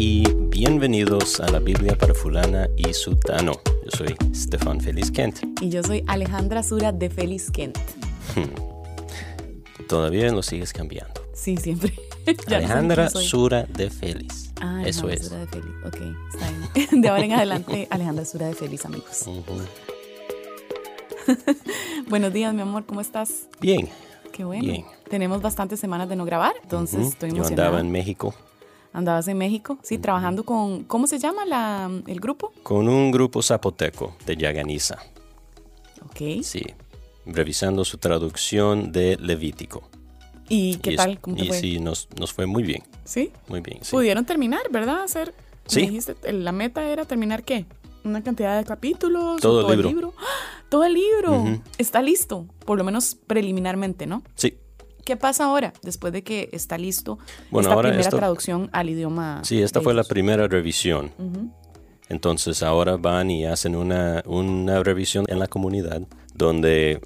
[0.00, 3.52] y bienvenidos a la Biblia para fulana y sutano.
[3.84, 5.40] Yo soy Stefan Feliz Kent.
[5.60, 7.76] Y yo soy Alejandra Sura de Feliz Kent.
[9.88, 11.20] Todavía lo sigues cambiando.
[11.32, 11.92] Sí, siempre.
[12.46, 14.52] Alejandra Sura de Feliz.
[14.60, 15.26] Ah, Eso Alejandra es.
[15.26, 15.74] Sura de Feliz.
[15.84, 15.96] Ok,
[16.32, 17.00] está bien.
[17.02, 19.24] De ahora en adelante, Alejandra Sura de Feliz, amigos.
[22.08, 23.48] Buenos días, mi amor, ¿cómo estás?
[23.60, 23.88] Bien.
[24.32, 24.62] Qué bueno.
[24.64, 24.84] Bien.
[25.10, 27.08] Tenemos bastantes semanas de no grabar, entonces Ujú.
[27.08, 27.68] estoy Yo emocionada.
[27.68, 28.34] andaba en México
[28.98, 32.52] Andabas en México, sí, trabajando con, ¿cómo se llama la, el grupo?
[32.62, 34.98] con un grupo zapoteco de Yaganiza.
[36.04, 36.42] Ok.
[36.42, 36.62] Sí.
[37.26, 39.88] Revisando su traducción de Levítico.
[40.48, 41.20] ¿Y qué Y tal?
[41.20, 41.60] ¿Cómo te y fue?
[41.60, 42.82] sí, nos, nos fue muy bien.
[43.04, 43.30] ¿Sí?
[43.48, 43.78] Muy bien.
[43.82, 43.90] sí.
[43.92, 45.02] Pudieron terminar, ¿verdad?
[45.02, 45.34] Hacer.
[45.66, 45.82] Sí.
[45.82, 47.66] dijiste, la meta era terminar qué?
[48.04, 49.40] Una cantidad de capítulos.
[49.40, 50.14] Todo el libro.
[50.18, 50.64] ¡Ah!
[50.70, 51.32] Todo el libro.
[51.34, 51.62] Ujú.
[51.76, 54.22] Está listo, por lo menos preliminarmente, ¿no?
[54.34, 54.56] Sí.
[55.08, 57.18] ¿Qué pasa ahora, después de que está listo
[57.50, 59.40] Bueno, esta ahora primera esto- traducción al idioma?
[59.42, 60.08] Sí, esta fue la ellos?
[60.08, 61.12] primera revisión.
[61.16, 61.50] Ujú.
[62.10, 66.02] Entonces ahora van y hacen una, una revisión en la comunidad
[66.34, 67.00] donde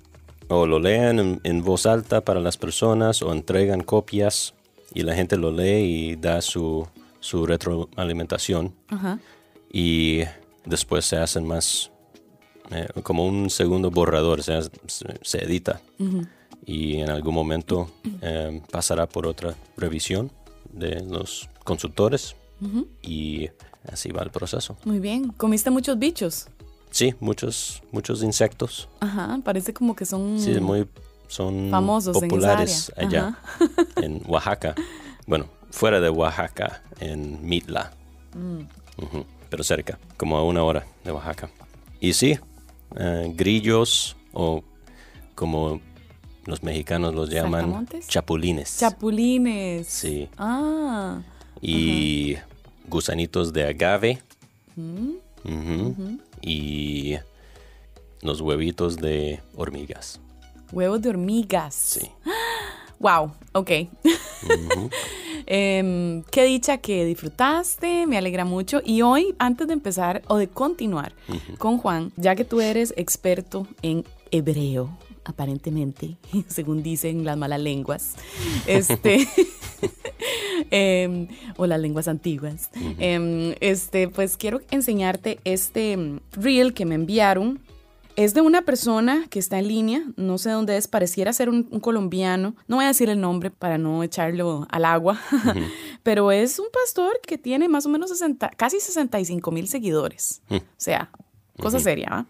[0.49, 4.53] o lo lean en, en voz alta para las personas o entregan copias
[4.93, 6.85] y la gente lo lee y da su,
[7.21, 9.21] su retroalimentación Ajá.
[9.73, 10.23] y
[10.67, 11.93] después se hacen más
[12.73, 14.59] eh, como un segundo borrador, se,
[15.23, 16.27] se edita Ujú.
[16.65, 20.31] Y en algún momento eh, pasará por otra revisión
[20.73, 22.37] de los consultores
[23.03, 23.51] y
[23.91, 24.77] así va el proceso.
[24.85, 25.31] Muy bien.
[25.33, 26.47] ¿Comiste muchos bichos?
[26.91, 28.89] Sí, muchos, muchos insectos.
[29.01, 30.87] Ajá, parece como que son Sí, muy,
[31.27, 33.39] son famosos populares en allá
[33.97, 34.75] en Oaxaca.
[35.27, 37.93] Bueno, fuera de Oaxaca, en Mitla.
[38.35, 38.63] Mm.
[39.49, 41.51] Pero cerca, como a una hora de Oaxaca.
[41.99, 42.39] Y sí,
[42.97, 44.63] eh, grillos o
[45.35, 45.81] como
[46.45, 48.09] los mexicanos los llaman ¿Saltamontes?
[48.09, 48.77] chapulines.
[48.79, 49.87] Chapulines.
[49.87, 50.29] Sí.
[50.39, 51.23] Ah.
[51.61, 52.37] y
[52.89, 54.21] gusanitos de agave.
[54.77, 55.13] Mm.
[56.41, 57.15] Y
[58.21, 60.21] los huevitos de hormigas.
[60.73, 61.75] Huevos de hormigas.
[61.75, 62.09] Sí.
[62.99, 63.71] Wow, ok.
[65.47, 68.81] Em, qué dicha que disfrutaste, me alegra mucho.
[68.85, 71.13] Y hoy, antes de empezar o de continuar
[71.59, 76.17] con Juan, ya que tú eres experto en hebreo, aparentemente,
[76.49, 78.15] según dicen las malas lenguas,
[78.67, 79.27] este,
[80.71, 86.95] em, o las lenguas antiguas, em, este, pues quiero enseñarte este em, reel que me
[86.95, 87.61] enviaron.
[88.15, 91.67] Es de una persona que está en línea, no sé dónde es, pareciera ser un,
[91.71, 95.19] un colombiano, no voy a decir el nombre para no echarlo al agua,
[96.03, 100.61] pero es un pastor que tiene más o menos 60, casi 65 mil seguidores, o
[100.77, 101.11] sea,
[101.59, 102.27] cosa seria, ¿va?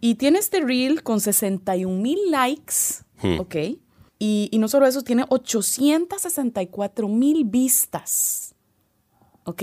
[0.00, 3.04] Y tiene este reel con 61 mil likes,
[3.38, 3.56] ¿ok?
[4.18, 8.54] Y, y no solo eso, tiene 864 mil vistas,
[9.44, 9.62] ¿ok?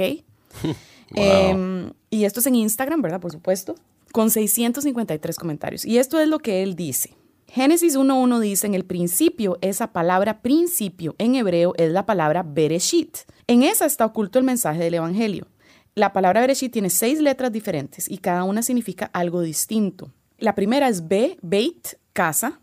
[1.13, 3.19] Em, y esto es en Instagram, ¿verdad?
[3.19, 3.75] Por supuesto.
[4.11, 5.85] Con 653 comentarios.
[5.85, 7.15] Y esto es lo que él dice.
[7.47, 13.17] Génesis 1.1 dice, en el principio, esa palabra principio en hebreo es la palabra Bereshit.
[13.47, 15.47] En esa está oculto el mensaje del Evangelio.
[15.93, 20.11] La palabra Bereshit tiene seis letras diferentes y cada una significa algo distinto.
[20.37, 22.59] La primera es Be, Beit, casa.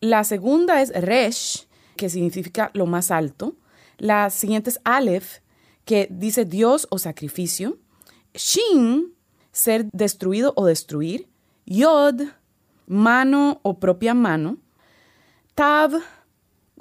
[0.00, 3.56] La segunda es Resh, que significa lo más alto.
[3.96, 5.38] La siguiente es Aleph,
[5.84, 7.78] que dice Dios o sacrificio.
[8.34, 9.14] Shin,
[9.52, 11.28] ser destruido o destruir.
[11.64, 12.22] Yod,
[12.86, 14.58] mano o propia mano.
[15.54, 15.92] Tav,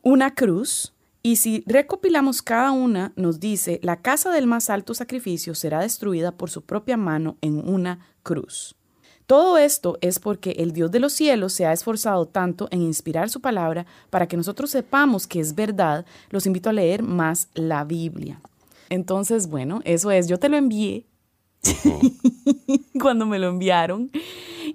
[0.02, 0.94] una cruz.
[1.22, 6.34] Y si recopilamos cada una, nos dice, la casa del más alto sacrificio será destruida
[6.34, 8.76] por su propia mano en una cruz.
[9.26, 13.30] Todo esto es porque el Dios de los cielos se ha esforzado tanto en inspirar
[13.30, 16.06] su palabra para que nosotros sepamos que es verdad.
[16.30, 18.42] Los invito a leer más la Biblia.
[18.90, 20.28] Entonces, bueno, eso es.
[20.28, 21.06] Yo te lo envié
[23.02, 24.12] cuando me lo enviaron.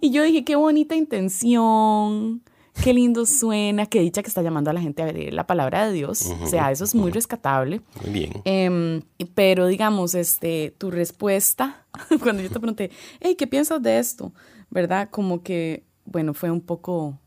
[0.00, 2.42] Y yo dije, qué bonita intención,
[2.82, 5.86] qué lindo suena, qué dicha que está llamando a la gente a leer la palabra
[5.86, 6.26] de Dios.
[6.42, 7.80] O sea, eso es muy rescatable.
[8.02, 8.32] Muy bien.
[8.44, 9.02] Em,
[9.34, 11.86] pero digamos, este, tu respuesta,
[12.22, 14.32] cuando yo te pregunté, hey, ¿qué piensas de esto?
[14.70, 15.08] ¿Verdad?
[15.10, 17.18] Como que, bueno, fue un poco,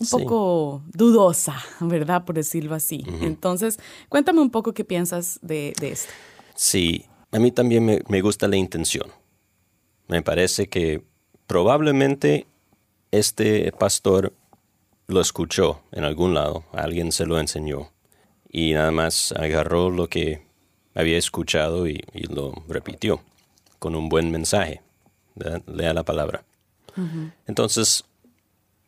[0.00, 0.16] un Sí.
[0.16, 2.24] poco dudosa, ¿verdad?
[2.24, 3.04] Por decirlo así.
[3.20, 3.78] Entonces,
[4.08, 6.12] cuéntame un poco qué piensas de, de esto.
[6.56, 9.08] Sí, a mí también me, me gusta la intención.
[10.08, 11.02] Me parece que
[11.46, 12.46] probablemente
[13.10, 14.34] este pastor
[15.06, 17.90] lo escuchó en algún lado, alguien se lo enseñó
[18.50, 20.42] y nada más agarró lo que
[20.94, 23.20] había escuchado y, y lo repitió
[23.78, 24.80] con un buen mensaje.
[25.66, 26.44] Lea la palabra.
[27.46, 28.04] Entonces,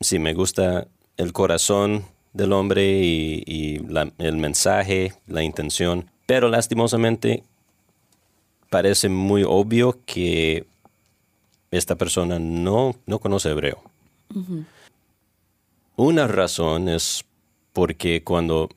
[0.00, 0.86] sí, me gusta
[1.16, 7.42] el corazón del hombre y, y la- el mensaje, la intención, pero lastimosamente
[8.70, 10.66] parece muy obvio que
[11.70, 13.82] esta persona no, no conoce hebreo.
[15.96, 17.24] Una razón es
[17.72, 18.68] porque cuando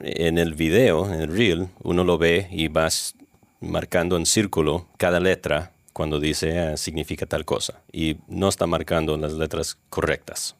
[0.00, 3.14] en el video, en el reel, uno lo ve y vas
[3.60, 9.16] marcando en círculo cada letra cuando dice ah, significa tal cosa y no está marcando
[9.18, 10.56] las letras correctas,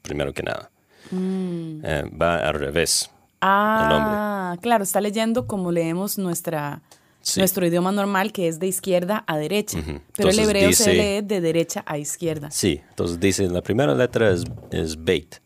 [0.00, 0.70] primero que nada.
[1.10, 1.80] Mm.
[1.84, 3.10] Eh, va al revés.
[3.42, 6.80] Ah, claro, está leyendo como leemos nuestra,
[7.26, 7.40] Sí.
[7.40, 9.78] nuestro idioma normal, que es de izquierda a derecha.
[10.14, 12.50] Pero el hebreo se lee de derecha a izquierda.
[12.50, 15.36] Sí, entonces dice la primera letra es, es bait,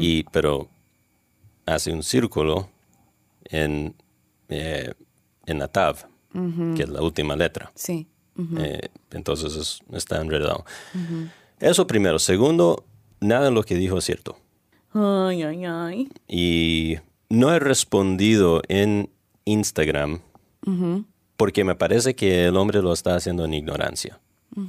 [0.00, 0.68] y, pero
[1.66, 2.70] hace un círculo
[3.44, 3.94] en,
[4.48, 4.92] eh,
[5.46, 5.68] en la
[6.76, 7.72] que es la última letra.
[7.74, 8.06] Sí.
[8.58, 10.64] Eh, entonces es- está enredado.
[11.58, 12.20] Eso primero.
[12.20, 12.84] Segundo,
[13.20, 14.38] nada de lo que dijo es cierto.
[14.92, 16.08] Ay, ay, ay.
[16.28, 16.96] Y
[17.28, 19.10] no he respondido en
[19.44, 20.20] Instagram
[21.36, 24.20] porque me parece que el hombre lo está haciendo en ignorancia.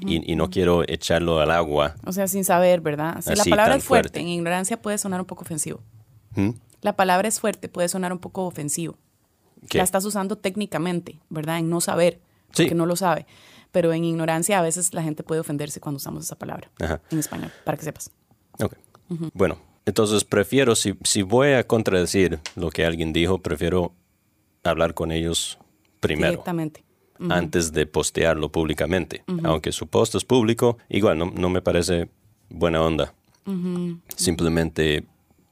[0.01, 1.95] y, y no quiero echarlo al agua.
[2.05, 3.21] O sea, sin saber, ¿verdad?
[3.21, 4.19] Si la Así, palabra tan es fuerte, fuerte.
[4.19, 5.81] en ignorancia puede sonar un poco ofensivo.
[6.35, 6.49] ¿Mm?
[6.81, 8.97] La palabra es fuerte, puede sonar un poco ofensivo.
[9.69, 9.77] ¿Qué?
[9.79, 11.57] La estás usando técnicamente, ¿verdad?
[11.59, 12.19] En no saber,
[12.53, 12.63] Sí.
[12.63, 13.25] porque no lo sabe.
[13.71, 17.01] Pero en ignorancia a veces la gente puede ofenderse cuando usamos esa palabra Ajá.
[17.11, 18.11] en español, para que sepas.
[18.61, 18.75] Ok.
[19.33, 23.93] Bueno, entonces prefiero, si, si voy a contradecir lo que alguien dijo, prefiero
[24.63, 25.57] hablar con ellos
[25.99, 26.31] primero.
[26.31, 26.83] Directamente.
[27.29, 29.23] antes de postearlo públicamente.
[29.43, 32.09] Aunque su post es público, igual no, no me parece
[32.49, 33.13] buena onda.
[34.15, 35.03] Simplemente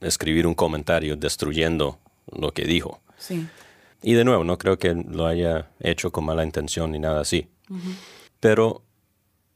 [0.01, 1.99] escribir un comentario destruyendo
[2.31, 3.01] lo que dijo.
[3.17, 3.47] Sí.
[4.03, 7.47] Y de nuevo, no creo que lo haya hecho con mala intención ni nada así.
[8.39, 8.83] Pero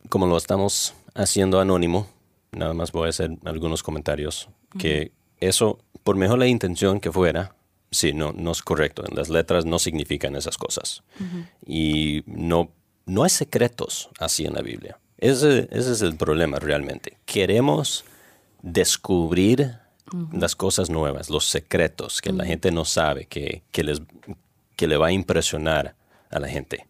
[0.10, 2.08] como lo estamos haciendo anónimo,
[2.52, 4.50] nada más voy a hacer algunos comentarios
[4.80, 7.56] que eso, por mejor la intención que fuera,
[7.92, 9.04] sí, no, no es correcto.
[9.14, 11.04] Las letras no significan esas cosas.
[11.66, 12.72] Y no,
[13.06, 14.98] no hay secretos así en la Biblia.
[15.18, 17.18] Ese, ese es el problema realmente.
[17.26, 18.04] Queremos
[18.62, 19.78] descubrir
[20.34, 24.02] las cosas nuevas, los secretos que la gente no sabe, que, que, les,
[24.76, 25.96] que le va a impresionar
[26.30, 26.88] a la gente.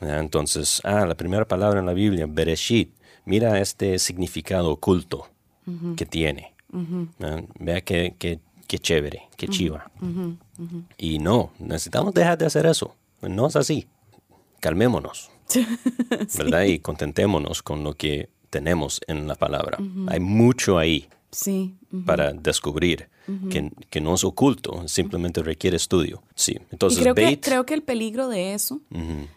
[0.00, 2.94] Ah, Entonces, ah, la primera palabra en la Biblia, Bereshit,
[3.24, 5.28] mira este significado oculto
[5.96, 6.54] que tiene.
[7.20, 8.40] Ah, Vea qué, qué,
[8.72, 9.90] qué chévere, qué chiva.
[10.96, 12.96] Y no, necesitamos dejar de hacer eso.
[13.20, 13.86] No es así.
[14.60, 15.30] Calmémonos,
[16.38, 16.62] ¿verdad?
[16.64, 19.76] Y contentémonos con lo que tenemos en la palabra.
[20.08, 21.74] Hay mucho ahí Sí.
[22.06, 23.08] para descubrir
[23.50, 26.22] que, que no es oculto, simplemente requiere estudio.
[26.34, 28.80] Sí, entonces y creo que, creo que el peligro de eso,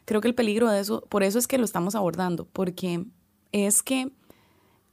[0.06, 3.04] creo que el peligro de eso, por eso es que lo estamos abordando, porque
[3.52, 4.12] es que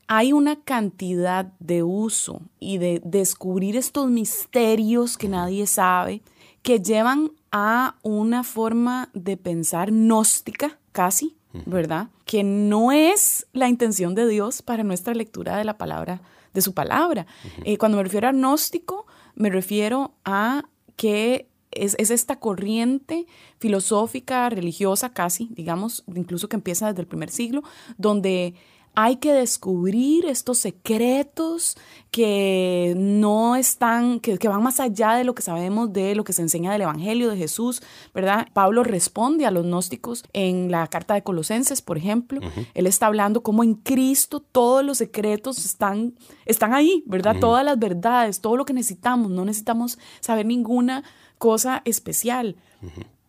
[0.08, 6.22] hay una cantidad de uso y de descubrir estos misterios que nadie sabe,
[6.62, 12.08] que llevan a una forma de pensar gnóstica, casi, ¿verdad?
[12.24, 16.20] Que no es la intención de Dios para nuestra lectura de la palabra,
[16.54, 17.26] de su palabra.
[17.64, 20.64] Eh, cuando me refiero a gnóstico, me refiero a
[20.96, 23.26] que es, es esta corriente
[23.58, 27.62] filosófica, religiosa casi, digamos, incluso que empieza desde el primer siglo,
[27.96, 28.54] donde
[28.94, 31.76] hay que descubrir estos secretos
[32.10, 36.34] que no están, que, que van más allá de lo que sabemos de lo que
[36.34, 37.82] se enseña del Evangelio de Jesús,
[38.14, 38.48] ¿verdad?
[38.52, 42.40] Pablo responde a los gnósticos en la carta de Colosenses, por ejemplo.
[42.74, 46.14] Él está hablando cómo en Cristo todos los secretos están,
[46.44, 47.36] están ahí, ¿verdad?
[47.40, 49.30] Todas las verdades, todo lo que necesitamos.
[49.30, 51.02] No necesitamos saber ninguna
[51.38, 52.56] cosa especial.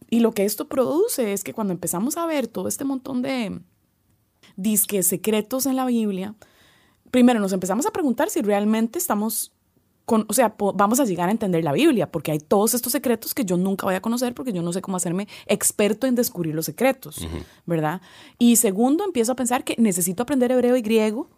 [0.10, 3.62] Y lo que esto produce es que cuando empezamos a ver todo este montón de
[4.56, 6.36] disques secretos en la Biblia,
[7.12, 9.52] primero nos empezamos a preguntar si realmente estamos
[10.06, 13.34] con, o sea, vamos a llegar a entender la Biblia, porque hay todos estos secretos
[13.34, 16.54] que yo nunca voy a conocer porque yo no sé cómo hacerme experto en descubrir
[16.56, 17.26] los secretos,
[17.66, 18.02] ¿verdad?
[18.38, 21.30] Y segundo, empiezo a pensar que necesito aprender hebreo y griego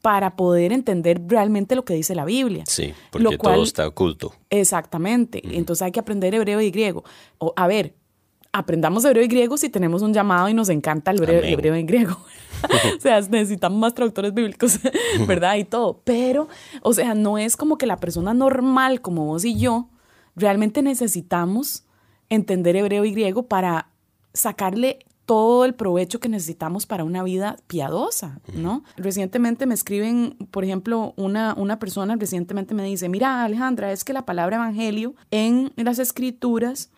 [0.00, 2.64] para poder entender realmente lo que dice la Biblia.
[2.66, 4.32] Sí, Lo porque cual- todo está oculto.
[4.48, 5.42] Exactamente.
[5.56, 7.04] Entonces hay que aprender hebreo y griego.
[7.38, 7.94] O, a ver,
[8.52, 11.82] aprendamos hebreo y griego si tenemos un llamado y nos encanta el hebreo, hebreo y
[11.82, 12.18] griego.
[12.96, 14.80] o sea, necesitamos más traductores bíblicos,
[15.26, 15.56] ¿verdad?
[15.56, 16.00] Y todo.
[16.04, 16.48] Pero,
[16.82, 19.88] o sea, no es como que la persona normal como vos y yo
[20.34, 21.84] realmente necesitamos
[22.28, 23.90] entender hebreo y griego para
[24.32, 28.84] sacarle todo el provecho que necesitamos para una vida piadosa, ¿no?
[28.96, 34.12] Recientemente me escriben, por ejemplo, una, una persona recientemente me dice, mira Alejandra, es que
[34.12, 36.90] la palabra evangelio en las escrituras,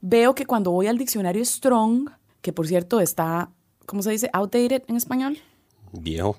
[0.00, 2.10] veo que cuando voy al diccionario Strong,
[2.42, 3.50] que por cierto está,
[3.86, 4.30] ¿cómo se dice?
[4.32, 5.38] Outdated en español.
[5.92, 6.36] Viejo.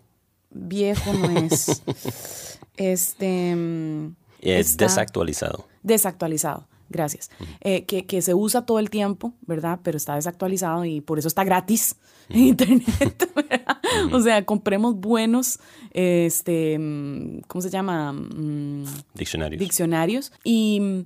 [0.49, 1.83] Viejo no es.
[2.77, 3.55] este...
[3.55, 5.67] mm, Es desactualizado.
[5.83, 6.67] desactualizado.
[6.89, 9.79] gracias, eh, que, que, se usa todo el tiempo, ¿verdad?
[9.83, 11.95] Pero está desactualizado y por eso está gratis
[12.29, 13.77] en Internet, ¿verdad?
[14.11, 15.59] O sea, compremos buenos,
[15.91, 18.13] este, mm, ¿cómo se llama?
[18.13, 19.59] Mm, diccionarios.
[19.59, 20.31] Diccionarios.
[20.43, 21.05] Y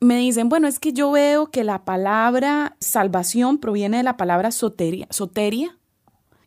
[0.00, 4.50] me dicen, bueno, es que yo veo que la palabra salvación proviene de la palabra
[4.50, 5.77] soteria, soteria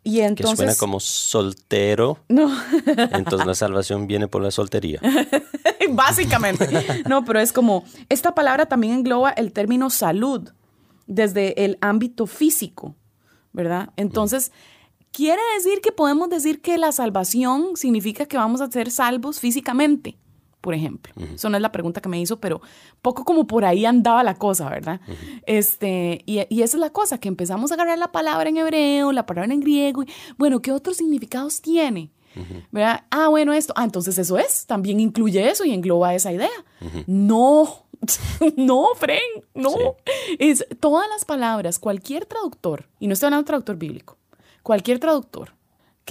[0.04, 2.20] y entonces, que suena como soltero.
[2.28, 2.52] No.
[3.12, 5.00] entonces la salvación viene por la soltería.
[5.92, 6.68] Básicamente.
[7.08, 10.50] No, pero es como, esta palabra también engloba el término salud
[11.06, 12.96] desde el ámbito físico,
[13.52, 13.90] ¿verdad?
[13.96, 14.52] Entonces,
[15.12, 20.18] quiere decir que podemos decir que la salvación significa que vamos a ser salvos físicamente
[20.62, 21.14] por ejemplo.
[21.34, 22.62] Eso no es la pregunta que me hizo, pero
[23.02, 25.02] poco como por ahí andaba la cosa, ¿verdad?
[25.46, 29.26] este, y, esa es la cosa, que empezamos a agarrar la palabra en hebreo, la
[29.26, 32.12] palabra en griego, y bueno, ¿qué otros significados tiene?
[32.72, 33.04] ¿verdad?
[33.12, 33.74] Ah, bueno, esto.
[33.76, 36.50] Ah, entonces eso es, también incluye eso y engloba esa idea.
[37.06, 37.84] No,
[38.56, 39.20] no, Fren,
[39.54, 39.98] no.
[40.40, 44.18] Es todas las palabras, cualquier traductor, y no estoy hablando de traductor bíblico,
[44.64, 45.54] cualquier traductor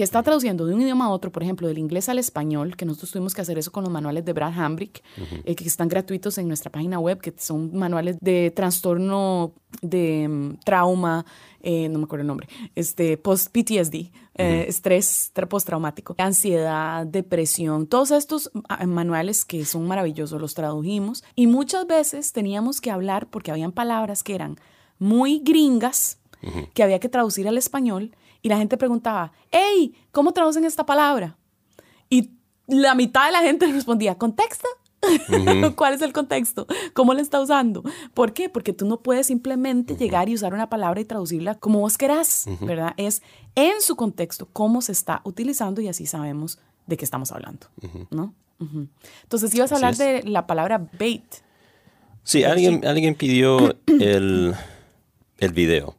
[0.01, 2.87] que está traduciendo de un idioma a otro, por ejemplo, del inglés al español, que
[2.87, 5.03] nosotros tuvimos que hacer eso con los manuales de Brad Hambrick,
[5.45, 9.53] eh, que están gratuitos en nuestra página web, que son manuales de trastorno
[9.83, 11.27] de mm, trauma,
[11.61, 18.51] eh, no me acuerdo el nombre, este, post-PTSD, eh, estrés postraumático, ansiedad, depresión, todos estos
[18.71, 23.73] ah, manuales que son maravillosos, los tradujimos y muchas veces teníamos que hablar porque habían
[23.73, 24.59] palabras que eran
[24.99, 26.17] muy gringas,
[26.73, 31.37] que había que traducir al español y la gente preguntaba, hey, ¿cómo traducen esta palabra?
[32.09, 32.31] Y
[32.67, 34.69] la mitad de la gente respondía, ¿contexto?
[35.77, 36.67] ¿Cuál es el contexto?
[36.93, 37.83] ¿Cómo la está usando?
[38.15, 38.49] ¿Por qué?
[38.49, 42.47] Porque tú no puedes simplemente llegar y usar una palabra y traducirla como vos querás,
[42.61, 42.93] ¿verdad?
[42.97, 43.23] Es
[43.55, 47.69] en su contexto, cómo se está utilizando y así sabemos de qué estamos hablando,
[48.11, 48.35] ¿no?
[49.23, 51.25] Entonces, ibas a hablar de la palabra bait.
[52.25, 54.55] Sí, alguien, alguien pidió el,
[55.39, 55.97] el video.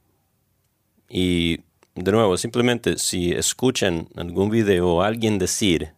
[1.09, 1.61] Y
[1.95, 5.93] de nuevo, simplemente si escuchan algún video o alguien decir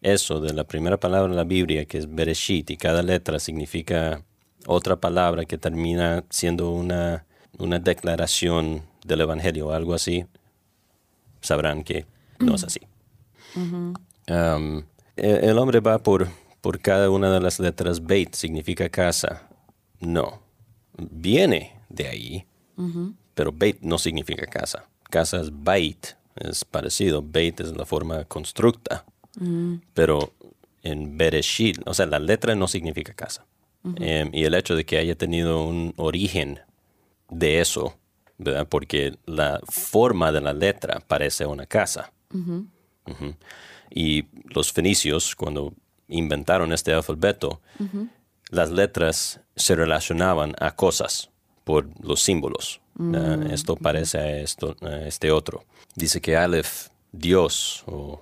[0.00, 4.22] eso de la primera palabra de la Biblia, que es Bereshit, y cada letra significa
[4.66, 7.24] otra palabra que termina siendo una,
[7.58, 10.26] una declaración del Evangelio o algo así,
[11.40, 12.06] sabrán que
[12.38, 12.80] no es así.
[13.56, 14.84] Um,
[15.16, 16.28] e, el, hombre va por,
[16.60, 18.04] por cada una de las letras.
[18.04, 19.48] Beit significa casa.
[20.00, 20.40] No.
[20.96, 22.46] Viene de ahí,
[23.34, 27.22] pero Beit no significa casa casas bait es parecido.
[27.22, 29.04] Bait es la forma constructa.
[29.38, 29.74] Mm.
[29.94, 30.32] Pero
[30.82, 33.46] en Bereshit, o sea, la letra no significa casa.
[33.96, 36.60] Em, y el hecho de que haya tenido un origen
[37.28, 37.96] de eso,
[38.38, 38.68] ¿verdad?
[38.68, 42.12] Porque la forma de la letra parece una casa.
[43.90, 45.74] Y los fenicios, cuando
[46.08, 47.60] inventaron este alfabeto,
[48.50, 51.30] las letras se relacionaban a cosas
[51.64, 52.81] por los símbolos.
[52.94, 55.64] Mm, esto parece a, esto, este otro.
[55.94, 58.20] Dice que Aleph, Dios o,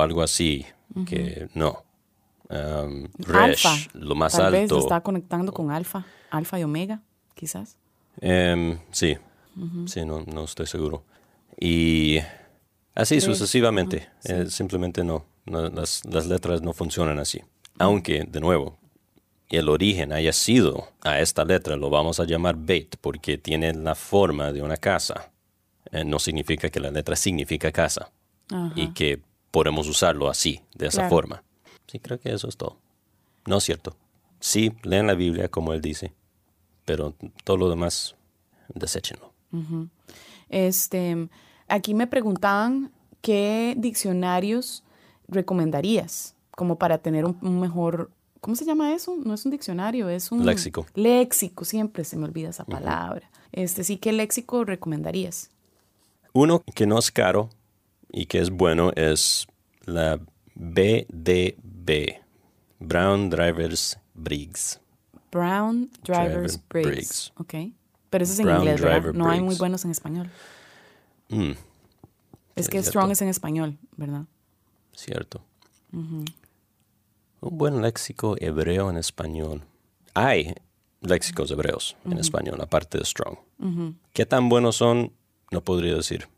[0.00, 0.66] algo así,
[1.06, 1.82] que no.
[2.48, 4.76] Um, Resh, lo más Tal alto.
[4.76, 7.02] Vez está conectando con Alfa, Alfa y Omega,
[7.34, 7.78] quizás.
[8.20, 9.16] Em, sí,
[9.86, 11.04] sí, no, no, estoy seguro.
[11.58, 12.18] Y
[12.94, 14.08] así sucesivamente.
[14.24, 15.24] Eh, simplemente no.
[15.46, 17.42] las, las letras no funcionan así.
[17.78, 18.78] Aunque, de nuevo,
[19.56, 23.94] el origen haya sido a esta letra, lo vamos a llamar Beit porque tiene la
[23.94, 25.30] forma de una casa.
[25.90, 28.10] Eh, no significa que la letra significa casa
[28.74, 29.20] y que
[29.50, 31.42] podemos usarlo así, de esa forma.
[31.86, 32.78] Sí, creo que eso es todo.
[33.46, 33.96] No es cierto.
[34.40, 36.12] Sí, leen la Biblia como él dice,
[36.84, 38.16] pero todo lo demás,
[38.74, 39.32] deséchenlo.
[40.48, 41.28] este,
[41.68, 42.92] aquí me preguntaban
[43.22, 44.84] qué diccionarios
[45.28, 48.10] recomendarías como para tener un mejor
[48.44, 49.16] ¿Cómo se llama eso?
[49.24, 50.44] No es un diccionario, es un...
[50.44, 50.86] Léxico.
[50.94, 53.30] Léxico, siempre se me olvida esa palabra.
[53.52, 55.48] Este sí, ¿qué léxico recomendarías?
[56.34, 57.48] Uno que no es caro
[58.12, 59.46] y que es bueno es
[59.86, 60.20] la
[60.56, 62.20] BDB,
[62.80, 64.78] Brown Drivers Briggs.
[65.32, 67.32] Brown Drivers Briggs.
[67.38, 67.54] Ok.
[68.10, 69.14] Pero eso es en inglés, ¿verdad?
[69.14, 70.30] No hay muy buenos en español.
[71.30, 71.52] Mm.
[72.56, 74.26] Es que Strong es en español, ¿verdad?
[74.92, 75.42] Cierto
[77.44, 79.62] un buen léxico hebreo en español.
[80.14, 80.54] Hay
[81.00, 83.36] léxicos hebreos en español, aparte de Strong.
[84.12, 85.12] ¿Qué tan buenos son?
[85.50, 86.28] No podría decir.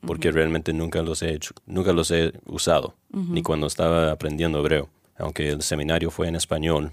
[0.00, 4.88] Porque realmente nunca los he hecho, nunca los he usado, ni cuando estaba aprendiendo hebreo.
[5.16, 6.92] Aunque el seminario fue en español,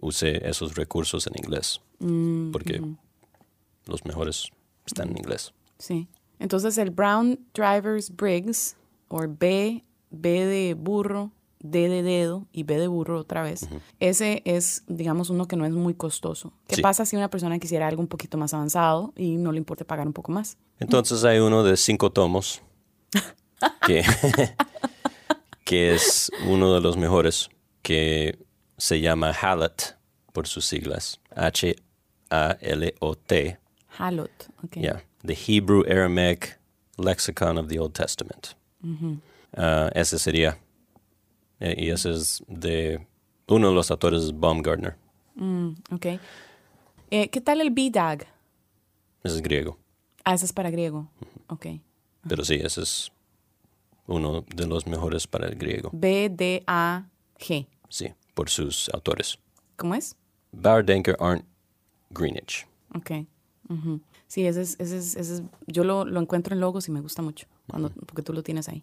[0.00, 1.80] usé esos recursos en inglés.
[1.98, 2.82] Mm, porque
[3.86, 4.50] los mejores
[4.86, 5.52] están en inglés.
[5.78, 6.06] Sí.
[6.38, 8.76] Entonces el Brown Drivers Briggs,
[9.08, 13.68] o B, B de burro, D de dedo y B de burro otra vez.
[14.00, 16.52] Ese es, digamos, uno que no es muy costoso.
[16.66, 16.82] ¿Qué Sí.
[16.82, 20.06] pasa si una persona quisiera algo un poquito más avanzado y no le importa pagar
[20.06, 20.56] un poco más?
[20.78, 22.62] Entonces hay uno de cinco tomos
[23.86, 24.02] que,
[25.64, 27.50] que es uno de los mejores
[27.82, 28.38] que
[28.78, 29.98] se llama Halot
[30.32, 31.20] por sus siglas.
[32.30, 33.58] H-A-L-O-T.
[33.98, 34.30] Halot,
[34.64, 34.76] ok.
[34.76, 35.02] Yeah.
[35.26, 36.58] The Hebrew Aramaic
[36.96, 38.54] Lexicon of the Old Testament.
[39.56, 40.56] Ah, ese sería.
[41.60, 43.06] Eh, y ese es de
[43.48, 44.96] uno de los autores es Baumgartner.
[45.34, 46.06] Mm, ok.
[47.10, 48.26] Eh, ¿Qué tal el BDAG?
[49.22, 49.78] Ese es griego.
[50.24, 51.08] Ah, ese es para griego.
[51.48, 51.66] Ok.
[52.28, 53.12] Pero sí, ese es
[54.06, 55.90] uno de los mejores para el griego.
[55.92, 57.66] B-D-A-G.
[57.88, 59.38] Sí, por sus autores.
[59.76, 60.16] ¿Cómo es?
[60.52, 61.44] Bauerdenker Arndt
[62.10, 62.66] Greenwich.
[62.94, 63.10] Ok.
[63.68, 64.00] Ujú.
[64.26, 67.00] Sí, ese es, ese es, ese es- yo lo, lo encuentro en logos y me
[67.00, 68.82] gusta mucho, cuando, porque tú lo tienes ahí.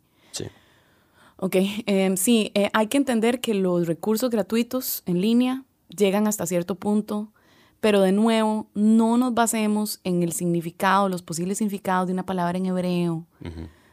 [1.39, 5.63] Ok, em, sí, eh, hay que entender que los recursos gratuitos en línea
[5.95, 7.31] llegan hasta cierto punto,
[7.79, 12.57] pero de nuevo, no nos basemos en el significado, los posibles significados de una palabra
[12.57, 13.27] en hebreo.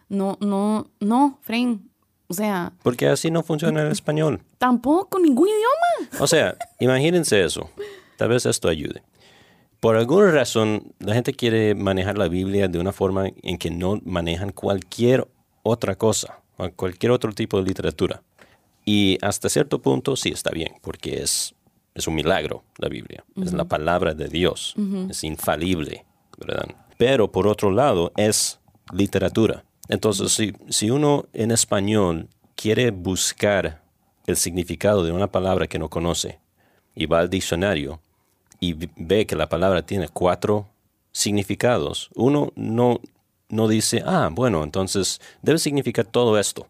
[0.08, 1.90] No, no, no, Fren.
[2.28, 4.40] O sea, Porque así no funciona el español.
[4.56, 6.18] tampoco ningún idioma.
[6.20, 7.68] O sea, imagínense eso.
[8.16, 9.02] Tal vez esto ayude.
[9.80, 14.00] Por alguna razón, la gente quiere manejar la Biblia de una forma en que no
[14.04, 15.28] manejan cualquier
[15.62, 18.22] otra cosa, o cualquier otro tipo de literatura.
[18.84, 21.54] Y hasta cierto punto sí está bien, porque es,
[21.94, 23.24] es un milagro la Biblia.
[23.40, 24.74] Es la palabra de Dios.
[25.08, 26.04] Es infalible,
[26.38, 26.66] ¿verdad?
[26.98, 28.60] Pero por otro lado, es
[28.92, 29.64] literatura.
[29.88, 33.82] Entonces, si, si uno en español quiere buscar
[34.26, 36.38] el significado de una palabra que no conoce
[36.94, 38.00] y va al diccionario
[38.60, 40.66] y ve que la palabra tiene cuatro
[41.12, 43.00] significados, uno no,
[43.48, 46.66] no dice, ah, bueno, entonces debe significar todo esto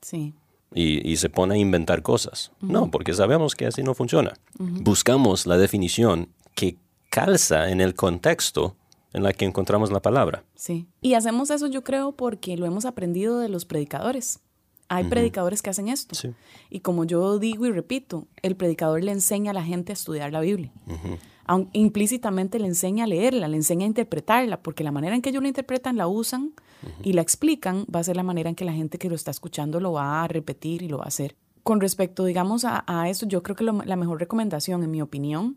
[0.00, 0.34] Sí,
[0.74, 2.52] y, y se pone a inventar cosas.
[2.60, 4.34] No, porque sabemos que así no funciona.
[4.58, 6.76] Buscamos la definición que
[7.10, 8.76] calza en el contexto
[9.14, 10.44] en la que encontramos la palabra.
[10.54, 10.86] sí.
[11.00, 14.40] Y hacemos eso yo creo porque lo hemos aprendido de los predicadores.
[14.88, 16.14] Hay predicadores que hacen esto.
[16.14, 16.30] Sí.
[16.70, 20.32] Y como yo digo y repito, el predicador le enseña a la gente a estudiar
[20.32, 20.72] la Biblia.
[21.46, 25.30] Aun- implícitamente le enseña a leerla, le enseña a interpretarla, porque la manera en que
[25.30, 26.52] ellos la interpretan, la usan
[27.02, 29.30] y la explican, va a ser la manera en que la gente que lo está
[29.30, 31.36] escuchando lo va a repetir y lo va a hacer.
[31.62, 35.02] Con respecto, digamos, a, a eso, yo creo que lo- la mejor recomendación, en mi
[35.02, 35.56] opinión,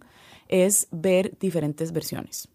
[0.50, 2.48] es ver diferentes versiones.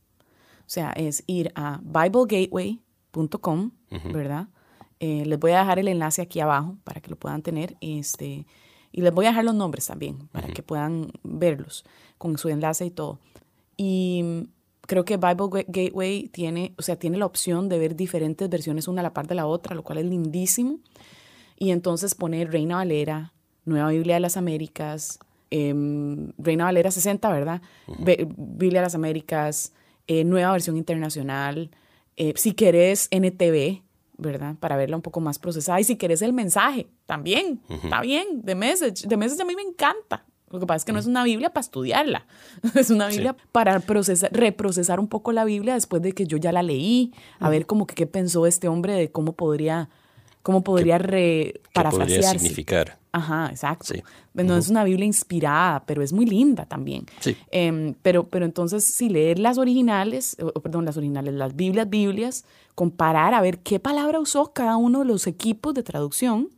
[0.61, 3.71] O sea, es ir a biblegateway.com,
[4.12, 4.49] ¿verdad?
[5.01, 7.77] Eh, les voy a dejar el enlace aquí abajo para que lo puedan tener.
[7.81, 8.47] Este,
[8.93, 11.85] y les voy a dejar los nombres también para que puedan verlos
[12.19, 13.19] con su enlace y todo.
[13.77, 14.49] Y
[14.87, 18.89] creo que Bible Ga- Gateway tiene, o sea, tiene la opción de ver diferentes versiones
[18.89, 20.79] una a la par de la otra, lo cual es lindísimo.
[21.59, 23.33] Y entonces poner Reina Valera,
[23.65, 25.19] Nueva Biblia de las Américas,
[25.51, 27.61] em, Reina Valera 60, ¿verdad?
[28.37, 29.73] Biblia de las Américas,
[30.07, 31.71] eh, Nueva Versión Internacional,
[32.17, 33.83] eh, si querés NTV,
[34.18, 34.57] ¿verdad?
[34.59, 35.81] Para verla un poco más procesada.
[35.81, 39.09] Y si querés el mensaje, también, está bien, The Message.
[39.09, 40.24] The Message a mí me encanta.
[40.50, 42.26] Lo que pasa es que no es una Biblia para estudiarla,
[42.76, 46.52] es una Biblia para procesar, reprocesar un poco la Biblia después de que yo ya
[46.52, 49.90] la leí, a ver como que qué pensó este hombre de cómo podría,
[50.47, 52.39] cómo podría re, ¿Qué podría parafrasearse.
[52.39, 52.97] significar?
[53.11, 53.95] Ajá, exacto.
[53.95, 54.03] Sí.
[54.33, 57.05] No es una Biblia inspirada, pero es muy linda también.
[57.19, 57.37] Sí.
[57.51, 62.45] Em, pero, pero entonces, si leer las originales, perdón, las originales, las Biblias, Biblias,
[62.77, 66.51] comparar a ver qué palabra usó cada uno de los equipos de traducción.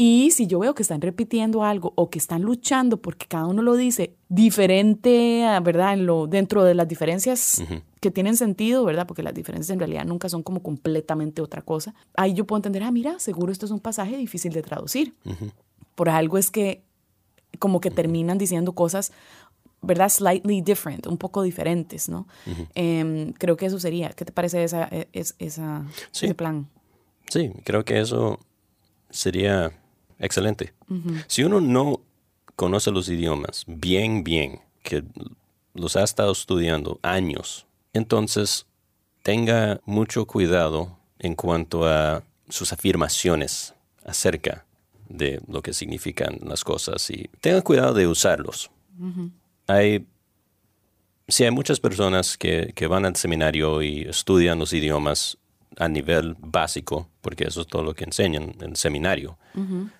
[0.00, 3.62] Y si yo veo que están repitiendo algo o que están luchando porque cada uno
[3.62, 5.94] lo dice diferente, ah, ¿verdad?
[5.94, 7.60] En lo, dentro de las diferencias
[8.00, 9.08] que tienen sentido, ¿verdad?
[9.08, 11.94] Porque las diferencias en realidad nunca son como completamente otra cosa.
[12.14, 15.16] Ahí yo puedo entender, ah, mira, seguro esto es un pasaje difícil de traducir.
[15.96, 16.84] Por algo es que
[17.58, 19.10] como que terminan diciendo cosas,
[19.82, 20.10] ¿verdad?
[20.10, 22.28] Slightly different, un poco diferentes, ¿no?
[22.76, 24.10] Em, creo que eso sería.
[24.10, 26.26] ¿Qué te parece esa, e- es- esa, Sí.
[26.26, 26.68] ese plan?
[27.28, 28.38] Sí, creo que eso
[29.10, 29.72] sería
[30.18, 30.72] excelente.
[31.26, 32.00] Si uno no
[32.56, 35.04] conoce los idiomas bien, bien, que
[35.74, 38.66] los ha estado estudiando años, entonces
[39.22, 44.64] tenga mucho cuidado en cuanto a sus afirmaciones acerca
[45.08, 48.70] de lo que significan las cosas y tenga cuidado de usarlos.
[49.66, 50.06] Hay
[51.30, 55.36] Sí, hay muchas personas que, que van al seminario y estudian los idiomas
[55.78, 59.38] a nivel básico, porque eso es todo lo que enseñan en el seminario.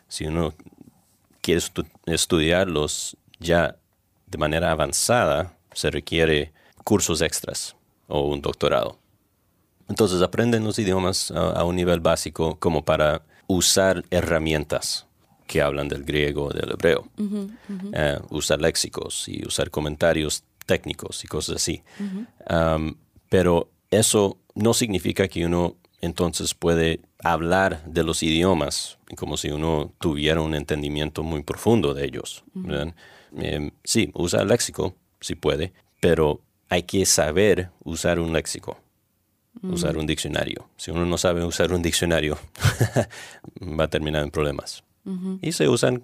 [0.08, 0.54] Si uno
[1.40, 3.76] quiere estu- estudiarlos ya
[4.26, 6.52] de manera avanzada, se requiere
[6.84, 7.76] cursos extras
[8.08, 8.98] o un doctorado.
[9.88, 15.06] Entonces aprenden los idiomas a, a un nivel básico como para usar herramientas
[15.46, 17.08] que hablan del griego o del hebreo.
[17.94, 21.82] Eh, usar léxicos y usar comentarios técnicos y cosas así.
[22.50, 22.94] Um,
[23.30, 29.92] pero eso no significa que uno entonces puede hablar de los idiomas como si uno
[29.98, 32.44] tuviera un entendimiento muy profundo de ellos.
[33.36, 38.78] Em, sí, usa el léxico, si puede, pero hay que saber usar un léxico,
[39.62, 40.68] usar un diccionario.
[40.76, 42.38] Si uno no sabe usar un diccionario,
[43.78, 44.84] va a terminar en problemas.
[45.40, 46.02] Y se usan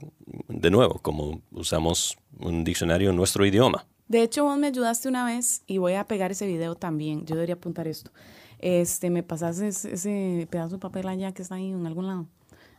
[0.48, 3.84] de nuevo, como usamos un diccionario en nuestro idioma.
[4.08, 7.26] De hecho, vos me ayudaste una vez y voy a pegar ese video también.
[7.26, 8.10] Yo debería apuntar esto.
[8.58, 12.26] Este, me pasaste ese pedazo de papel allá que está ahí en algún lado.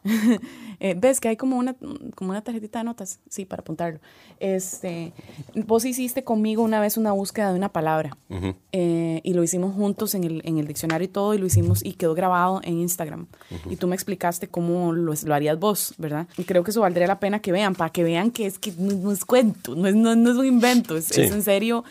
[0.82, 1.74] Eh, ves que hay como una,
[2.16, 4.02] como una tarjetita de notas, sí, para apuntarlo.
[4.42, 5.14] Este,
[5.66, 8.18] vos hiciste conmigo una vez una búsqueda de una palabra
[8.74, 11.84] eh, y lo hicimos juntos en el, en el, diccionario y todo y lo hicimos
[11.84, 13.28] y quedó grabado en Instagram.
[13.70, 16.28] Y tú me explicaste cómo lo, lo, harías vos, ¿verdad?
[16.38, 18.74] Y creo que eso valdría la pena que vean, para que vean que es que
[18.78, 21.86] no, es cuento, no es, no, es un invento, es, en serio.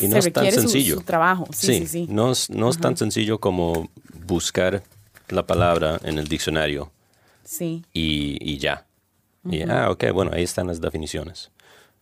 [0.00, 0.96] Y no es tan sencillo.
[0.96, 1.46] Su, trabajo.
[1.52, 3.90] Sí, sí, sí, No es, no es tan sencillo como
[4.26, 4.82] buscar
[5.28, 6.90] la palabra en el diccionario
[7.44, 7.84] Sí.
[7.92, 8.86] Y, ya.
[9.44, 11.50] y, ah, ok, bueno, ahí están las definiciones.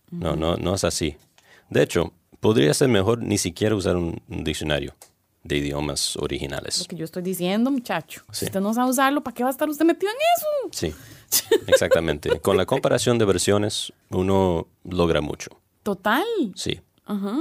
[0.09, 1.17] No, no, no es así.
[1.69, 4.95] De hecho, podría ser mejor ni siquiera usar un, diccionario
[5.43, 6.79] de idiomas originales.
[6.79, 8.23] Lo que yo estoy diciendo, muchacho.
[8.31, 10.69] Si usted no sabe usarlo, ¿para qué va a estar usted metido en eso?
[10.71, 10.93] Sí,
[11.67, 12.39] exactamente.
[12.39, 15.51] Con la comparación de versiones, uno logra mucho.
[15.83, 16.23] Total.
[16.55, 16.79] Sí.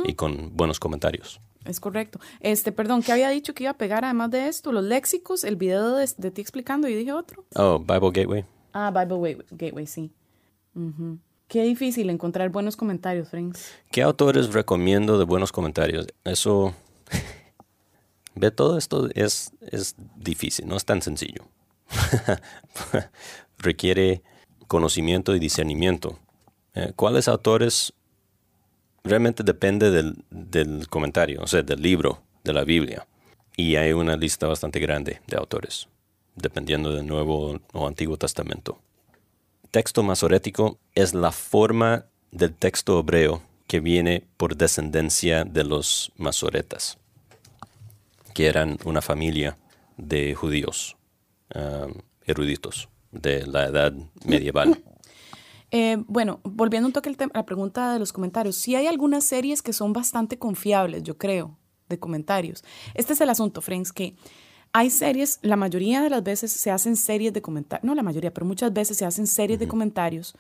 [0.04, 1.40] Y con buenos comentarios.
[1.64, 2.18] Es correcto.
[2.40, 4.72] Este, perdón, ¿qué había dicho que iba a pegar además de esto?
[4.72, 7.44] Los léxicos, el video de, ti explicando y dije otro.
[7.54, 8.44] Oh, Bible Gateway.
[8.72, 10.11] Ah, Bible Gateway, sí.
[11.48, 13.72] Qué difícil encontrar buenos comentarios, Franks.
[13.90, 16.06] ¿Qué autores recomiendo de buenos comentarios?
[16.24, 16.74] Eso.
[18.35, 21.44] Ve, todo esto es, es difícil, no es tan sencillo.
[23.59, 24.22] Requiere
[24.68, 26.18] conocimiento y discernimiento.
[26.74, 27.92] Eh, ¿Cuáles autores
[29.04, 33.06] realmente depende del, comentario, o sea, del libro de la Biblia.
[33.56, 35.88] Y hay una lista bastante grande de autores,
[36.34, 38.78] dependiendo del Nuevo o Antiguo Testamento.
[39.70, 46.98] Texto masorético es la forma del texto hebreo que viene por descendencia de los masoretas,
[48.34, 49.58] que eran una familia
[49.96, 50.96] de judíos
[51.54, 51.92] um,
[52.24, 53.92] eruditos de la edad
[54.24, 54.82] medieval.
[55.70, 59.62] Eh, bueno, volviendo un toque a la pregunta de los comentarios, sí hay algunas series
[59.62, 61.56] que son bastante confiables, yo creo,
[61.88, 62.64] de comentarios.
[62.94, 64.14] Este es el asunto, friends, que
[64.72, 68.33] hay series, la mayoría de las veces se hacen series de comentarios, no la mayoría,
[68.33, 70.35] pero muchas veces se hacen series de comentarios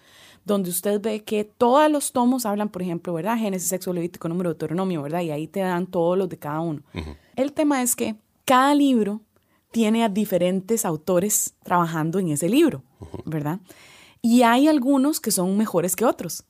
[0.44, 3.36] donde usted ve que todos los tomos hablan, por ejemplo, ¿verdad?
[3.36, 5.20] Génesis, sexo, levítico, número, deuteronomio, ¿verdad?
[5.22, 6.82] Y ahí te dan todos los de cada uno.
[7.36, 9.20] El tema es que cada libro
[9.70, 12.82] tiene a diferentes autores trabajando en ese libro,
[13.24, 13.60] ¿verdad?
[14.22, 16.44] Y hay algunos que son mejores que otros.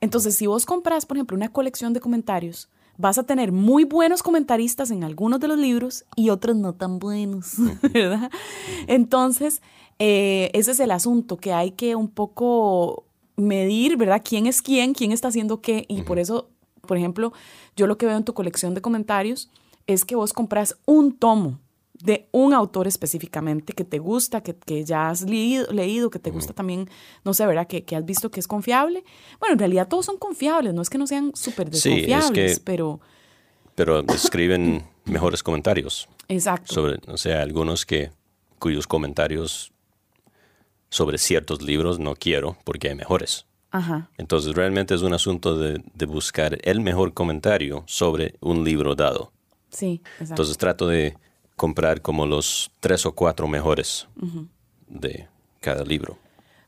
[0.00, 4.22] Entonces, si vos compras, por ejemplo, una colección de comentarios, vas a tener muy buenos
[4.22, 7.54] comentaristas en algunos de los libros y otros no tan buenos,
[7.92, 8.30] ¿verdad?
[8.86, 9.62] Entonces,
[9.98, 13.04] eh, ese es el asunto, que hay que un poco
[13.36, 14.22] medir, ¿verdad?
[14.24, 14.94] ¿Quién es quién?
[14.94, 15.84] ¿Quién está haciendo qué?
[15.88, 16.48] Y por eso,
[16.82, 17.32] por ejemplo,
[17.76, 19.50] yo lo que veo en tu colección de comentarios
[19.86, 21.58] es que vos compras un tomo
[22.02, 26.30] de un autor específicamente que te gusta, que, que ya has leído, leído, que te
[26.30, 26.88] gusta también,
[27.24, 27.66] no sé, ¿verdad?
[27.66, 29.04] Que, que, has visto que es confiable.
[29.40, 33.00] Bueno, en realidad todos son confiables, no es que no sean súper desconfiables, pero...
[33.74, 36.08] Pero escriben mejores comentarios.
[36.28, 36.74] Exacto.
[36.74, 38.10] Sobre, o sea, algunos que,
[38.58, 39.72] cuyos comentarios
[40.88, 43.46] sobre ciertos libros no quiero porque hay mejores.
[43.70, 44.10] Ajá.
[44.16, 49.32] Entonces realmente es un asunto de, de buscar el mejor comentario sobre un libro dado.
[49.70, 50.32] Sí, exacto.
[50.32, 51.16] Entonces trato de
[51.56, 54.06] comprar como los tres o cuatro mejores
[54.88, 55.28] de
[55.60, 56.18] cada libro.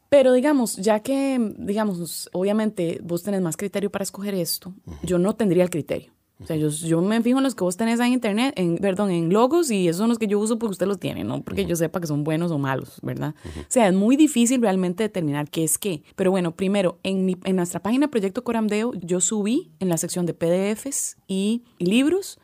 [0.09, 4.73] Pero digamos, ya que, digamos, obviamente vos tenés más criterio para escoger esto,
[5.03, 6.13] yo no tendría el criterio.
[6.41, 9.11] O sea, yo, yo, me fijo en los que vos tenés en internet, en, perdón,
[9.11, 11.67] en logos, y esos son los que yo uso porque usted los tiene, no porque
[11.67, 13.35] yo sepa que son buenos o malos, ¿verdad?
[13.57, 16.03] O sea, es muy difícil realmente determinar qué es qué.
[16.15, 20.27] Pero bueno, primero, en, mi, en nuestra página Proyecto Coramdeo, yo subí en la sección
[20.27, 22.39] de PDFs y, libros.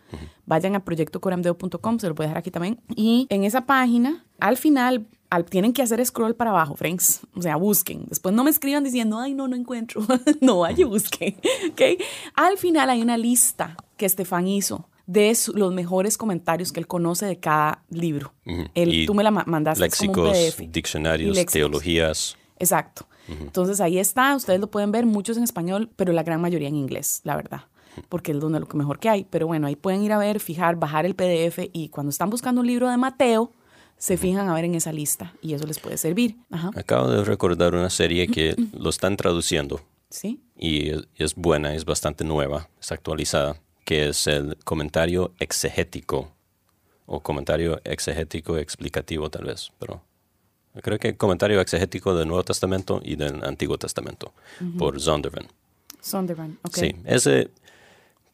[0.46, 2.80] Vayan a proyectocoramdeo.com, se lo voy a dejar aquí también.
[2.94, 5.06] Y en esa página, al final,
[5.42, 7.20] tienen que hacer scroll para abajo, friends.
[7.34, 8.06] O sea, busquen.
[8.08, 10.02] Después no me escriban diciendo, ay, no, no encuentro.
[10.40, 11.36] no, vaya, busquen.
[11.72, 11.98] ¿Okay?
[12.34, 17.26] Al final hay una lista que Estefan hizo de los mejores comentarios que él conoce
[17.26, 18.32] de cada libro.
[19.06, 20.60] tú me la mandaste léxicos, como un PDF.
[20.72, 22.36] diccionarios, teologías.
[22.58, 23.06] Exacto.
[23.28, 26.76] Entonces ahí está, ustedes lo pueden ver, muchos en español, pero la gran mayoría en
[26.76, 27.62] inglés, la verdad
[28.08, 29.24] porque es donde lo que mejor que hay.
[29.24, 32.60] Pero bueno, ahí pueden ir a ver, fijar, bajar el PDF y cuando están buscando
[32.60, 33.52] un libro de Mateo,
[33.98, 36.36] se fijan a ver en esa lista y eso les puede servir.
[36.50, 36.70] Ajá.
[36.76, 39.80] Acabo de recordar una serie que lo están traduciendo
[40.10, 40.40] Sí.
[40.58, 46.30] y es- es buena, es bastante nueva, es actualizada, que es el comentario exegético
[47.06, 50.02] o comentario exegético explicativo tal vez, pero
[50.82, 54.32] creo que comentario exegético del Nuevo Testamento y del Antiguo Testamento
[54.78, 55.48] por Zondervan.
[56.00, 56.74] Sondervan, ok.
[56.76, 57.50] Sí, ese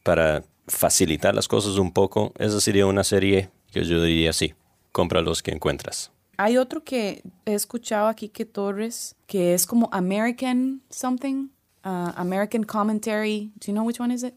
[0.03, 4.53] para facilitar las cosas un poco, esa sería una serie que yo diría sí,
[4.91, 6.11] compra los que encuentras.
[6.37, 11.49] Hay otro que he escuchado aquí que Torres, que es como American something,
[11.85, 13.51] uh, American Commentary.
[13.55, 14.33] Do you know which one is it?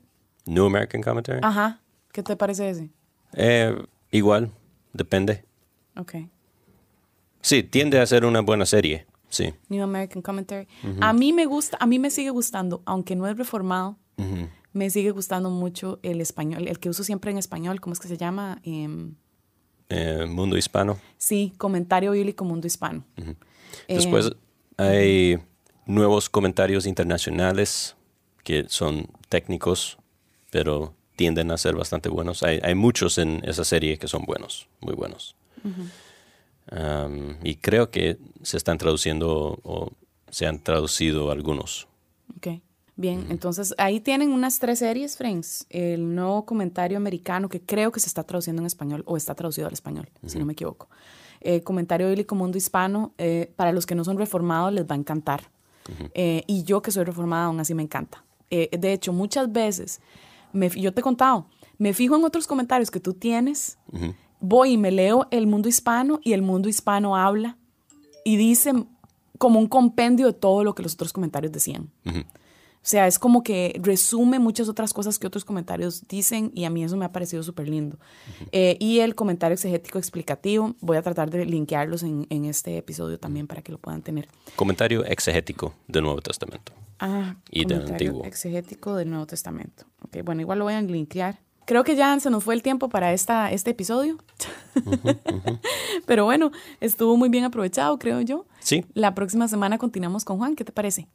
[0.46, 1.40] New American Commentary.
[1.42, 1.80] Ajá.
[2.12, 2.90] ¿Qué te parece ese?
[3.32, 3.74] Eh,
[4.10, 4.50] igual,
[4.92, 5.44] depende.
[5.96, 6.14] Ok.
[7.40, 9.06] Sí, tiende a ser una buena serie.
[9.28, 9.52] Sí.
[9.68, 10.68] New American Commentary.
[11.00, 13.98] A mí me gusta, a mí me sigue gustando, aunque no es reformado,
[14.72, 18.08] me sigue gustando mucho el español, el que uso siempre en español, ¿cómo es que
[18.08, 18.60] se llama?
[18.62, 19.16] Em,
[19.96, 20.98] Eh, mundo hispano.
[21.18, 23.04] sí, Comentario Bíblico Mundo Hispano.
[23.86, 24.32] Después
[24.78, 25.38] Eh, hay
[25.86, 27.94] nuevos comentarios internacionales
[28.42, 29.98] que son técnicos,
[30.50, 32.42] pero tienden a ser bastante buenos.
[32.42, 35.36] Hay, hay muchos en esa serie que son buenos, muy buenos.
[36.72, 39.92] Um, y creo que se están traduciendo o
[40.28, 41.86] se han traducido algunos.
[42.36, 42.60] Ok.
[42.96, 45.66] Bien, entonces ahí tienen unas tres series, friends.
[45.68, 49.66] El nuevo comentario americano, que creo que se está traduciendo en español, o está traducido
[49.66, 50.88] al español, si no me equivoco.
[51.40, 54.98] Eh, comentario bíblico mundo hispano, eh, para los que no son reformados les va a
[54.98, 55.50] encantar.
[56.14, 58.24] Eh, y yo que soy reformada, aún así me encanta.
[58.48, 60.00] Eh, de hecho, muchas veces,
[60.52, 61.46] me, yo te he contado,
[61.78, 63.76] me fijo en otros comentarios que tú tienes,
[64.40, 67.58] voy y me leo el mundo hispano y el mundo hispano habla
[68.24, 68.72] y dice
[69.38, 71.90] como un compendio de todo lo que los otros comentarios decían.
[72.84, 76.70] O sea, es como que resume muchas otras cosas que otros comentarios dicen y a
[76.70, 77.96] mí eso me ha parecido súper lindo.
[78.52, 83.18] Eh, y el comentario exegético explicativo, voy a tratar de linkearlos en, en este episodio
[83.18, 84.28] también para que lo puedan tener.
[84.54, 86.74] Comentario exegético del Nuevo Testamento.
[86.98, 88.22] Ah, Y del Antiguo.
[88.24, 89.86] exegético del Nuevo Testamento.
[90.02, 91.40] Ok, bueno, igual lo voy a linkear.
[91.64, 94.18] Creo que ya se nos fue el tiempo para esta, este episodio.
[96.06, 98.44] Pero bueno, estuvo muy bien aprovechado, creo yo.
[98.60, 100.54] Sí, La próxima semana continuamos con Juan.
[100.56, 101.08] ¿Qué te parece?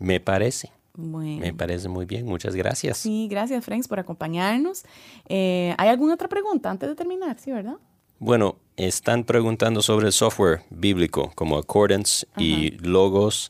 [0.00, 0.70] me parece.
[1.00, 1.42] Bueno.
[1.42, 2.26] Me parece muy bien.
[2.26, 2.98] Muchas gracias.
[2.98, 4.84] Sí, gracias, Franks, por acompañarnos.
[5.28, 7.38] Eh, ¿Hay alguna otra pregunta antes de terminar?
[7.38, 7.76] Sí, ¿verdad?
[8.18, 13.48] Bueno, están preguntando sobre el software bíblico como Accordance y Logos.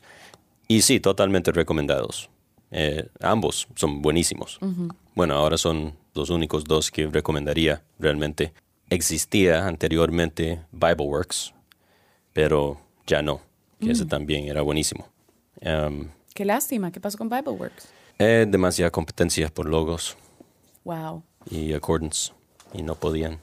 [0.68, 2.28] Y sí, totalmente recomendados.
[2.70, 4.58] Eh, ambos son buenísimos.
[5.14, 8.52] Bueno, ahora son los únicos dos que recomendaría realmente.
[8.90, 11.54] Existía anteriormente BibleWorks,
[12.34, 13.40] pero ya no,
[13.80, 15.08] que ese también era buenísimo.
[15.62, 16.92] Em, Qué lástima.
[16.92, 17.88] ¿Qué pasó con BibleWorks?
[18.20, 20.16] eh, demasiada competencia por Logos
[20.84, 21.24] Wow.
[21.50, 22.32] y Accordance
[22.72, 23.40] y no podían.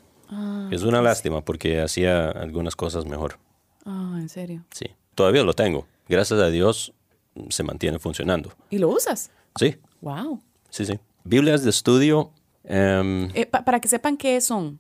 [0.71, 3.37] es una lástima porque hacía algunas cosas mejor.
[3.85, 4.63] Ah, en serio.
[4.71, 5.85] Sí, todavía lo tengo.
[6.07, 6.93] Gracias a Dios
[7.49, 8.53] se mantiene funcionando.
[8.69, 9.29] ¿Y lo usas?
[9.59, 10.39] Sí, Wow.
[10.69, 10.97] sí, sí.
[11.25, 12.31] Biblias de estudio.
[12.63, 14.79] em, Eh, pa- para que sepan qué son,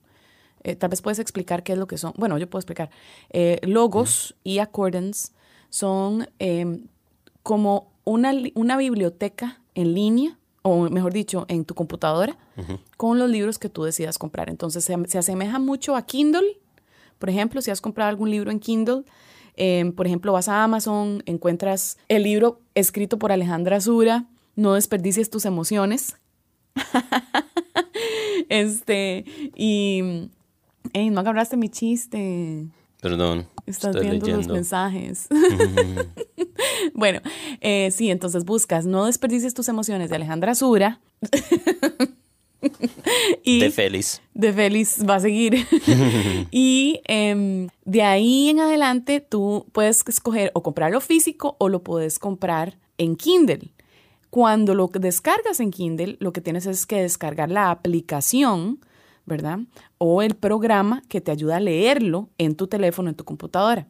[0.63, 2.13] eh, tal vez puedes explicar qué es lo que son.
[2.15, 2.89] Bueno, yo puedo explicar.
[3.29, 5.33] Eh, logos y accordance
[5.69, 6.87] son em,
[7.43, 12.37] como una, una biblioteca en línea, o mejor dicho, en tu computadora,
[12.97, 14.49] con los libros que tú decidas comprar.
[14.49, 16.59] Entonces se, se asemeja mucho a Kindle.
[17.19, 19.03] Por ejemplo, si has comprado algún libro en Kindle,
[19.57, 25.29] em, por ejemplo, vas a Amazon, encuentras el libro escrito por Alejandra Sura, No desperdicies
[25.29, 26.15] tus emociones.
[28.49, 30.29] Este, y.
[30.93, 32.67] No agarraste mi chiste.
[33.05, 33.47] Perdón.
[33.67, 34.53] Estás estoy viendo los leyendo.
[34.55, 35.27] mensajes.
[36.95, 37.21] bueno,
[37.61, 41.01] eh, sí, entonces buscas No desperdicies tus emociones de Alejandra Sura.
[43.43, 44.23] y De Félix.
[44.33, 45.67] de Félix va a seguir.
[46.51, 52.17] y em, de ahí en adelante tú puedes escoger o comprarlo físico o lo puedes
[52.17, 53.69] comprar en Kindle.
[54.31, 58.79] Cuando lo descargas en Kindle, lo que tienes es que descargar la aplicación,
[59.27, 59.59] ¿verdad?
[59.97, 63.87] O el programa que te ayuda a leerlo en tu teléfono, en tu computadora.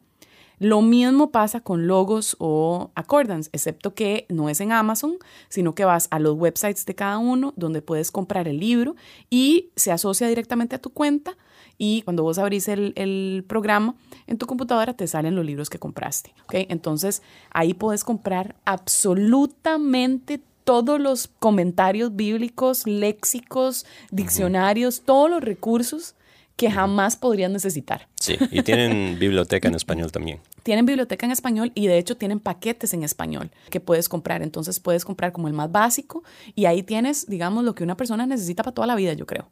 [0.58, 5.16] Lo mismo pasa con logos o accordance, excepto que no es en Amazon,
[5.50, 8.96] sino que vas a los websites de cada uno donde puedes comprar el libro
[9.28, 11.36] y se asocia directamente a tu cuenta
[11.76, 15.78] y cuando vos abrís el, el programa en tu computadora te salen los libros que
[15.78, 16.32] compraste.
[16.44, 16.54] ¿ok?
[16.70, 26.16] Entonces ahí puedes comprar absolutamente todos los comentarios bíblicos, léxicos, diccionarios, todos los recursos
[26.56, 28.08] que jamás podrías necesitar.
[28.18, 30.40] Sí, y tienen biblioteca en español también.
[30.64, 34.42] Tienen biblioteca en español y de hecho tienen paquetes en español que puedes comprar.
[34.42, 36.24] Entonces puedes comprar como el más básico
[36.56, 39.48] y ahí tienes, digamos, lo que una persona necesita para toda la vida, yo creo.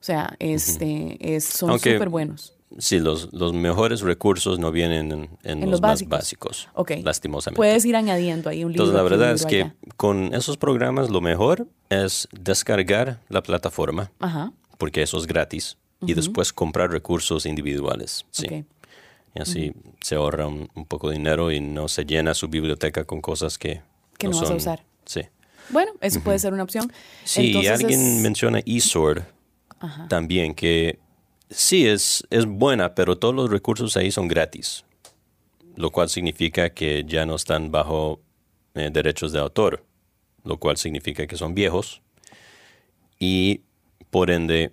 [0.00, 2.54] O sea, este, es, son súper buenos.
[2.78, 6.18] Sí, los, los mejores recursos no vienen en, en En los, los más básicos.
[6.18, 6.92] básicos, Ok.
[7.02, 7.56] lastimosamente.
[7.56, 8.84] Puedes ir añadiendo ahí un libro.
[8.84, 9.74] Entonces, la verdad es que allá.
[9.96, 14.52] con esos programas lo mejor es descargar la plataforma, Ajá.
[14.78, 18.24] porque eso es gratis, y después comprar recursos individuales.
[18.30, 18.46] Sí.
[18.46, 18.52] ok.
[19.34, 23.04] Y así se ahorra un, un poco de dinero y no se llena su biblioteca
[23.04, 23.80] con cosas que,
[24.18, 24.84] Que no vas a son- usar.
[25.04, 25.20] Sí.
[25.68, 26.92] Bueno, eso puede ser una opción.
[27.22, 29.22] Sí, Entonces alguien es- menciona eSword
[30.08, 30.98] también, que
[31.50, 34.84] sí es, es buena, pero todos los recursos ahí son gratis,
[35.76, 38.20] lo cual significa que ya no están bajo
[38.74, 39.84] eh, derechos de autor,
[40.44, 42.02] lo cual significa que son viejos
[43.18, 43.62] y
[44.10, 44.72] por ende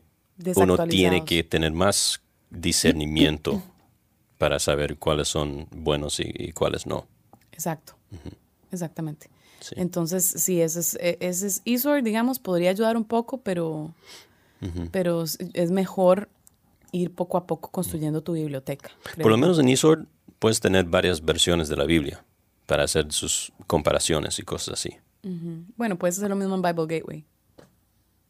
[0.55, 3.61] uno tiene que tener más discernimiento
[4.37, 7.07] para saber cuáles son buenos y, y cuáles no.
[7.51, 7.95] Exacto.
[8.71, 9.29] Exactamente.
[9.59, 9.73] Sí.
[9.77, 11.63] Entonces, sí, ese es, e- ese es
[12.03, 13.93] digamos, podría ayudar un poco, pero,
[14.91, 16.29] pero es mejor
[16.91, 18.89] ir poco a poco construyendo tu biblioteca.
[19.03, 20.05] creo Por lo menos en eSword
[20.39, 22.23] puedes tener varias versiones de la Biblia
[22.65, 24.97] para hacer sus comparaciones y cosas así.
[25.75, 27.25] Bueno, puedes hacer lo mismo en Bible Gateway.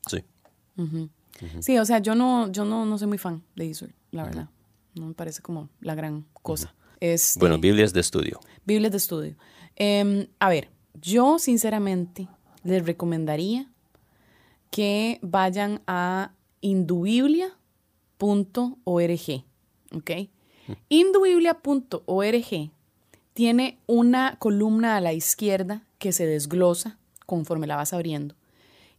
[0.08, 0.24] Sí.
[1.60, 4.50] Sí, o sea, yo no, yo no, no soy muy fan de eSword, la verdad.
[4.96, 6.74] No me parece como la gran cosa.
[7.00, 8.40] Este, Bueno, Biblias de estudio.
[8.66, 9.36] Biblias de estudio.
[9.76, 12.28] Em, a ver, yo sinceramente
[12.64, 13.70] les recomendaría
[14.72, 16.32] que vayan a
[18.20, 19.44] indubiblia.org.
[19.94, 20.12] ¿Ok?
[20.90, 22.72] Indubiblia.org
[23.34, 28.36] tiene una columna a la izquierda que se desglosa conforme la vas abriendo.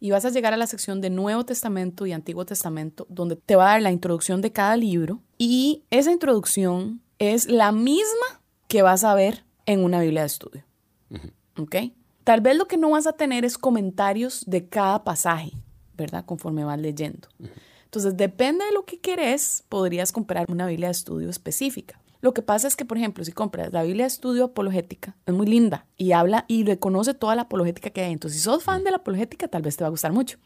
[0.00, 3.56] Y vas a llegar a la sección de Nuevo Testamento y Antiguo Testamento, donde te
[3.56, 5.20] va a dar la introducción de cada libro.
[5.38, 10.64] Y esa introducción es la misma que vas a ver en una Biblia de estudio.
[11.58, 11.76] ¿Ok?
[12.22, 15.52] Tal vez lo que no vas a tener es comentarios de cada pasaje,
[15.96, 16.24] ¿verdad?
[16.24, 17.26] Conforme vas leyendo.
[17.88, 21.98] Entonces, depende de lo que querés, podrías comprar una Biblia de estudio específica.
[22.20, 25.32] Lo que pasa es que, por ejemplo, si compras la Biblia de estudio apologética, es
[25.32, 28.12] muy linda y habla y reconoce toda la apologética que hay.
[28.12, 30.36] Entonces, si sos fan de la apologética, tal vez te va a gustar mucho.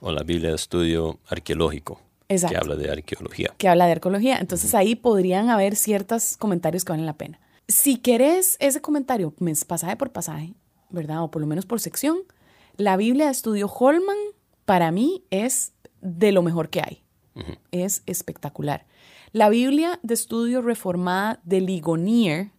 [0.00, 2.52] O la Biblia de estudio arqueológico, Exacto.
[2.52, 3.54] que habla de arqueología.
[3.56, 4.38] que habla de arqueología.
[4.38, 7.40] Entonces ahí podrían haber ciertos comentarios que valen la pena.
[7.68, 9.32] Si querés ese comentario
[9.66, 10.54] pasaje por pasaje,
[10.90, 11.22] ¿verdad?
[11.22, 12.18] O por lo menos por sección,
[12.76, 14.16] la Biblia de estudio Holman
[14.64, 17.02] para mí es de lo mejor que hay.
[17.70, 18.84] Es espectacular.
[19.32, 22.50] La Biblia de estudio reformada de Ligonier,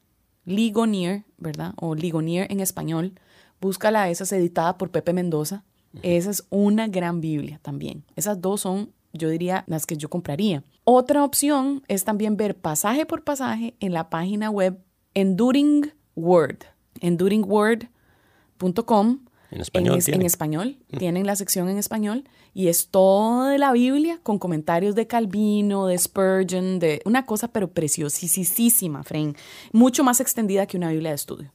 [0.46, 1.74] Ligonier, ¿verdad?
[1.76, 3.14] O Ligonier en español,
[3.62, 5.64] búscala, esa es editada por Pepe Mendoza.
[6.02, 8.04] Esa es una gran Biblia también.
[8.16, 10.64] Esas dos son, yo diría, las que yo compraría.
[10.86, 14.80] Otra opción es también ver pasaje por pasaje en la página web
[15.14, 16.64] Enduring Word,
[17.00, 19.20] enduringword.com.
[19.54, 20.26] En español es- en tiene.
[20.26, 25.88] español, tienen la sección en español y es toda la Biblia con comentarios de Calvino,
[25.88, 29.36] de Spurgeon, de una cosa pero preciosísima, Fren,
[29.72, 31.52] mucho más extendida que una Biblia de estudio.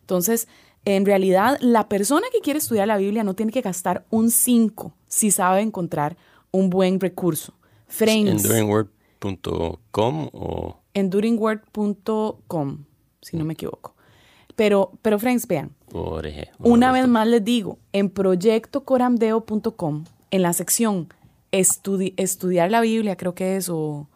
[0.00, 0.48] Entonces,
[0.84, 4.94] en realidad, la persona que quiere estudiar la Biblia no tiene que gastar un 5
[5.06, 6.16] si sabe encontrar
[6.50, 7.52] un buen recurso.
[7.86, 12.84] Friends, Enduringword.com o enduringword.com,
[13.22, 13.94] si no me equivoco.
[14.58, 16.48] Pero, pero friends, vean, ORG.
[16.58, 21.08] una vez más les digo, en proyectocoramdeo.com, en la sección
[21.52, 24.08] estudi- estudiar la Biblia, creo que es, o,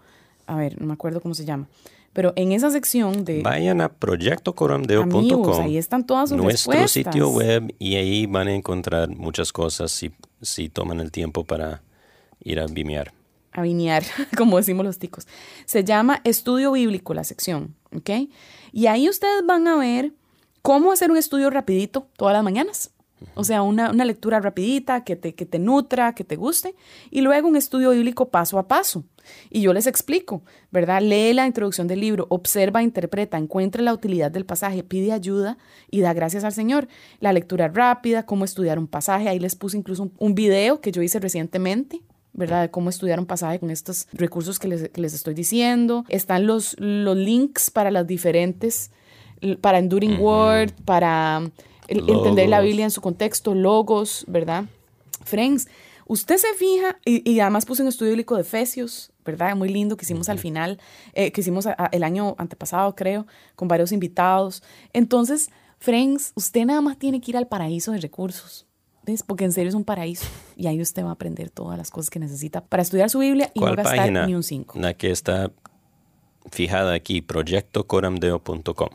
[0.46, 1.68] a ver, no me acuerdo cómo se llama,
[2.12, 3.40] pero en esa sección de...
[3.42, 5.60] Vayan a proyectocoramdeo.com.
[5.62, 6.90] Ahí están todas sus Nuestro respuestas.
[7.14, 11.82] sitio web y ahí van a encontrar muchas cosas si, si toman el tiempo para
[12.42, 13.12] ir a vimear.
[13.52, 14.02] a vinear,
[14.36, 15.26] como decimos los ticos.
[15.66, 18.10] Se llama Estudio Bíblico la sección, ¿ok?
[18.72, 20.12] Y ahí ustedes van a ver
[20.62, 22.90] cómo hacer un estudio rapidito todas las mañanas.
[23.34, 26.74] O sea, una, una lectura rapidita que te, que te nutra, que te guste,
[27.10, 29.04] y luego un estudio bíblico paso a paso.
[29.48, 31.00] Y yo les explico, ¿verdad?
[31.00, 35.56] Lee la introducción del libro, observa, interpreta, encuentra la utilidad del pasaje, pide ayuda
[35.90, 36.88] y da gracias al Señor.
[37.20, 40.90] La lectura rápida, cómo estudiar un pasaje, ahí les puse incluso un, un video que
[40.90, 42.62] yo hice recientemente, ¿verdad?
[42.62, 46.04] De cómo estudiar un pasaje con estos recursos que les, que les estoy diciendo.
[46.08, 48.90] Están los, los links para las diferentes,
[49.60, 51.42] para Enduring Word, para
[51.88, 52.60] el- entender la.
[52.60, 54.64] Biblia en su contexto, logos, ¿verdad?
[55.24, 55.68] Friends,
[56.06, 59.54] usted se fija, y, y además puse un estudio bíblico de Efesios, ¿verdad?
[59.56, 60.78] Muy lindo que hicimos al final,
[61.14, 63.26] eh, que hicimos a- a- el año antepasado, creo,
[63.56, 64.62] con varios invitados.
[64.92, 68.66] Entonces, Friends, usted nada más tiene que ir al paraíso de recursos.
[69.04, 69.24] ¿Ves?
[69.24, 70.24] Porque en serio es un paraíso.
[70.56, 73.50] Y ahí usted va a aprender todas las cosas que necesita para estudiar su Biblia
[73.52, 74.78] y no ¿Cuál gastar ni un 5.
[74.78, 75.50] La que está
[76.52, 78.90] fijada aquí, proyectocoramdeo.com.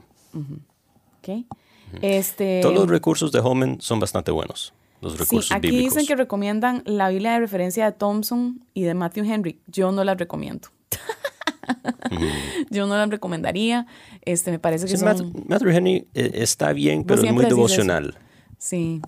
[2.01, 4.73] Este, Todos los recursos de Holman son bastante buenos.
[5.01, 5.93] Los Sí, recursos aquí bíblicos.
[5.95, 9.59] dicen que recomiendan la Biblia de referencia de Thompson y de Matthew Henry.
[9.67, 10.69] Yo no las recomiendo.
[12.69, 13.85] Yo no la recomendaría.
[14.23, 15.33] Este, me parece que Sí, son...
[15.47, 17.55] Matthew, Henry eh, está bien, pero es muy eso.
[17.55, 18.17] devocional.
[18.57, 19.01] Sí.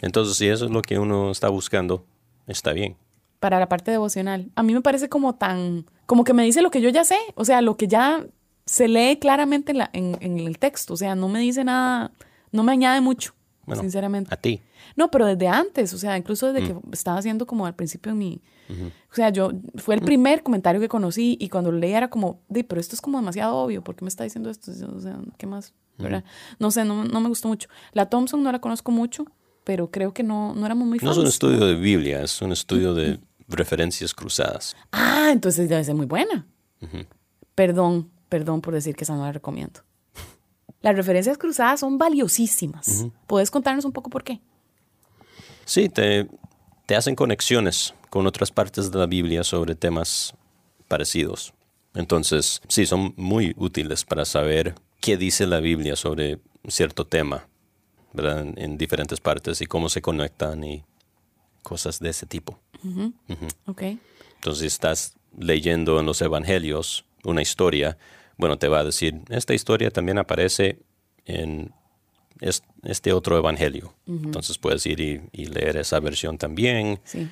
[0.00, 2.04] Entonces, si eso es lo que uno está buscando,
[2.46, 2.96] está bien.
[3.40, 4.50] para la parte devocional.
[4.54, 7.16] A mí me parece como tan, como que me dice lo que yo ya sé,
[7.34, 8.24] o sea, lo que ya
[8.66, 12.12] se lee claramente en, la- en- en el texto, o sea, no me dice nada,
[12.52, 13.34] no me añade mucho,
[13.66, 14.32] Bueno, sinceramente.
[14.32, 14.60] A ti.
[14.96, 18.18] No, pero desde antes, o sea, incluso desde que estaba haciendo como al principio en
[18.18, 18.40] mi...
[19.10, 22.40] O sea, yo, fue el primer comentario que conocí y cuando lo leía era como,
[22.48, 24.70] "Di, pero esto es como demasiado obvio, ¿por qué me está diciendo esto?
[24.96, 25.74] O sea, ¿qué más?
[26.58, 27.68] No sé, no, no me gustó mucho.
[27.92, 29.26] La Thompson no la conozco mucho,
[29.64, 31.16] pero creo que no, no éramos muy No fans.
[31.18, 34.74] es un estudio de Biblia, es un estudio de referencias cruzadas.
[34.90, 36.46] Ah, entonces debe ser muy buena.
[37.54, 39.80] Perdón, perdón por decir que esa no la recomiendo.
[40.80, 43.04] Las referencias cruzadas son valiosísimas.
[43.26, 44.40] ¿Puedes contarnos un poco por qué?
[45.66, 46.26] Sí, te,
[46.86, 50.32] te hacen conexiones con otras partes de la Biblia sobre temas
[50.88, 51.52] parecidos.
[51.94, 57.46] Entonces, sí, son muy útiles para saber qué dice la Biblia sobre cierto tema,
[58.14, 58.40] ¿verdad?
[58.40, 60.82] En, en diferentes partes y cómo se conectan y
[61.62, 62.58] cosas de ese tipo.
[63.66, 63.82] Ok.
[64.36, 67.98] Entonces, si estás leyendo en los evangelios una historia,
[68.42, 70.78] bueno, te va a decir, esta historia también aparece
[71.26, 71.70] en
[72.40, 73.94] es- este otro evangelio.
[74.08, 76.98] Entonces puedes ir y, y leer esa versión también.
[77.04, 77.28] Sí.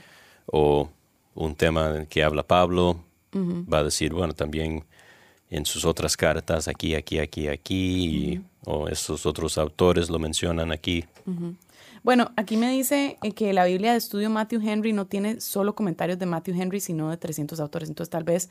[0.46, 0.88] O
[1.34, 3.02] un tema que habla Pablo,
[3.34, 4.84] va a decir, bueno, también
[5.50, 10.70] en sus otras cartas, aquí, aquí, aquí, aquí, y- o esos otros autores lo mencionan
[10.70, 11.04] aquí.
[12.04, 15.74] Bueno, aquí me dice eh, que la Biblia de estudio Matthew Henry no tiene solo
[15.74, 17.88] comentarios de Matthew Henry, sino de 300 autores.
[17.88, 18.48] Entonces, tal vez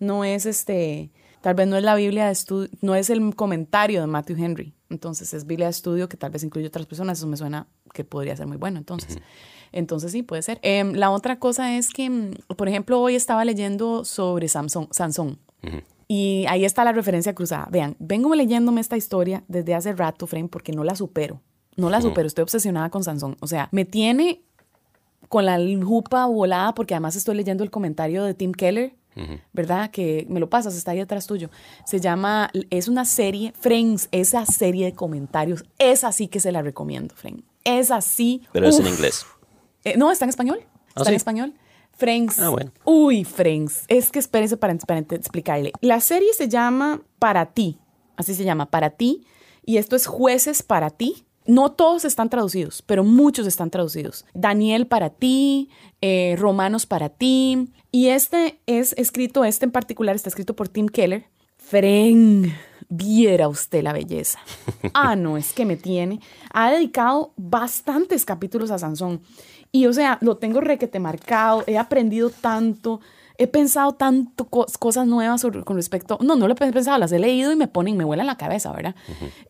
[0.00, 1.10] no es este,
[1.42, 4.74] tal vez no es la Biblia de estudio, no es el comentario de Matthew Henry.
[4.88, 7.18] Entonces, es Biblia de estudio que tal vez incluye otras personas.
[7.18, 8.78] Eso me suena que podría ser muy bueno.
[8.78, 9.18] Entonces,
[9.72, 10.58] entonces sí, puede ser.
[10.62, 15.38] Em, la otra cosa es que, mm, por ejemplo, hoy estaba leyendo sobre Samson, Sansón.
[16.08, 17.68] Y ahí está la referencia cruzada.
[17.70, 21.40] Vean, vengo leyéndome esta historia desde hace rato, Frame, porque no la supero.
[21.76, 23.36] No la supero, estoy obsesionada con Sansón.
[23.40, 24.42] O sea, me tiene
[25.28, 28.94] con la jupa volada porque además estoy leyendo el comentario de Tim Keller,
[29.52, 29.90] ¿verdad?
[29.90, 31.50] Que me lo pasas, está ahí atrás tuyo.
[31.84, 36.62] Se llama, es una serie, Friends, esa serie de comentarios, es así que se la
[36.62, 37.44] recomiendo, Friends.
[37.64, 38.42] Es así.
[38.52, 39.24] Pero es en inglés.
[39.84, 40.60] Eh, no, está en español.
[40.94, 41.54] ¿Ah, Está en español.
[41.96, 42.38] Friends.
[42.38, 42.72] Ah, bueno.
[42.84, 43.84] Uy, Friends.
[43.88, 45.72] Es que espérese para, para explicarle.
[45.80, 47.78] La serie se llama Para ti.
[48.16, 49.24] Así se llama, Para ti.
[49.64, 51.24] Y esto es Jueces para ti.
[51.46, 54.24] No todos están traducidos, pero muchos están traducidos.
[54.32, 57.68] Daniel para ti, eh, Romanos para ti.
[57.92, 61.26] Y este es escrito, este en particular está escrito por Tim Keller.
[61.58, 62.52] Fren,
[62.88, 64.38] viera usted la belleza.
[64.94, 66.20] Ah, no, es que me tiene.
[66.52, 69.20] Ha dedicado bastantes capítulos a Sansón.
[69.70, 73.00] Y o sea, lo tengo requete marcado, he aprendido tanto,
[73.38, 77.10] he pensado tanto co- cosas nuevas sobre- con respecto, no, no lo he pensado, las
[77.12, 78.94] he leído y me ponen, me vuelan la cabeza, ¿verdad?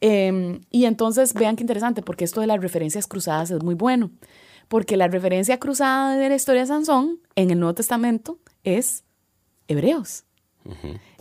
[0.01, 4.11] Eh, y entonces vean qué interesante, porque esto de las referencias cruzadas es muy bueno,
[4.69, 9.05] porque la referencia cruzada de la historia de Sansón en el Nuevo Testamento es
[9.69, 10.25] Hebreos.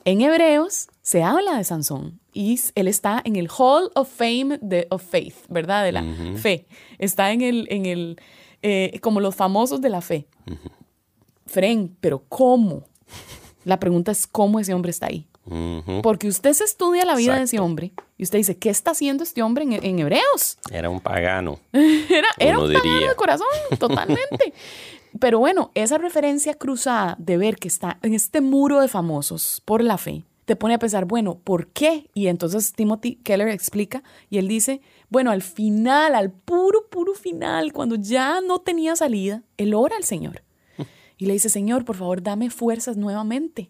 [0.05, 4.87] En Hebreos se habla de Sansón y él está en el Hall of Fame de,
[4.89, 5.83] of Faith, ¿verdad?
[5.83, 6.03] De la
[6.37, 6.67] fe.
[6.97, 8.19] Está en el, en el
[8.61, 10.27] eh, como los famosos de la fe.
[11.45, 12.83] Fren, pero ¿cómo?
[13.65, 15.27] La pregunta es cómo ese hombre está ahí.
[16.03, 19.23] Porque usted se estudia la vida de ese hombre y usted dice, ¿qué está haciendo
[19.23, 20.57] este hombre en, en Hebreos?
[20.71, 21.59] Era un pagano.
[22.39, 23.47] Era, un pagano de corazón,
[23.79, 24.53] totalmente.
[25.19, 29.83] Pero bueno, esa referencia cruzada de ver que está en este muro de famosos por
[29.83, 32.09] la fe, te pone a pensar, bueno, ¿por qué?
[32.13, 37.73] Y entonces Timothy Keller explica y él dice, bueno, al final, al puro, puro final,
[37.73, 40.43] cuando ya no tenía salida, él ora al Señor.
[41.17, 43.69] Y le dice, Señor, por favor, dame fuerzas nuevamente.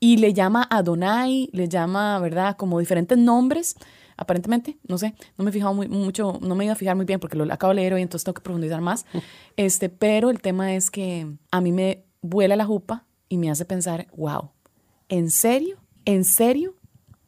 [0.00, 2.56] Y le llama Adonai, le llama, ¿verdad?
[2.56, 3.76] Como diferentes nombres,
[4.16, 7.04] aparentemente, no sé, no me he fijado muy, mucho, no me iba a fijar muy
[7.04, 9.06] bien porque lo acabo de leer hoy, entonces tengo que profundizar más.
[9.56, 13.64] Este, pero el tema es que a mí me vuela la jupa y me hace
[13.64, 14.50] pensar, wow,
[15.08, 15.78] ¿en serio?
[16.04, 16.76] ¿En serio?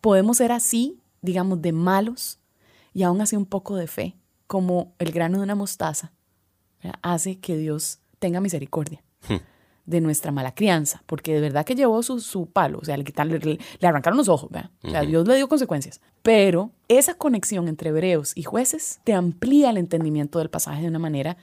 [0.00, 2.40] ¿Podemos ser así, digamos, de malos
[2.92, 6.12] y aún así un poco de fe, como el grano de una mostaza,
[6.82, 6.98] ¿verdad?
[7.02, 9.02] hace que Dios tenga misericordia?
[9.86, 13.04] De nuestra mala crianza, porque de verdad que llevó su, su palo, o sea, le,
[13.04, 13.38] quitaron, le,
[13.78, 14.70] le arrancaron los ojos, ¿verdad?
[14.82, 16.00] O sea, Dios le dio consecuencias.
[16.22, 20.98] Pero esa conexión entre hebreos y jueces te amplía el entendimiento del pasaje de una
[20.98, 21.36] manera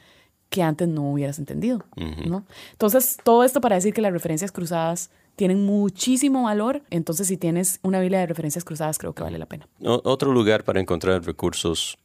[0.50, 1.84] que antes no hubieras entendido,
[2.28, 2.44] ¿no?
[2.74, 7.80] Entonces, todo esto para decir que las referencias cruzadas tienen muchísimo valor, entonces si tienes
[7.82, 9.68] una Biblia de referencias cruzadas, creo que vale la pena.
[9.84, 11.98] O- otro lugar para encontrar recursos,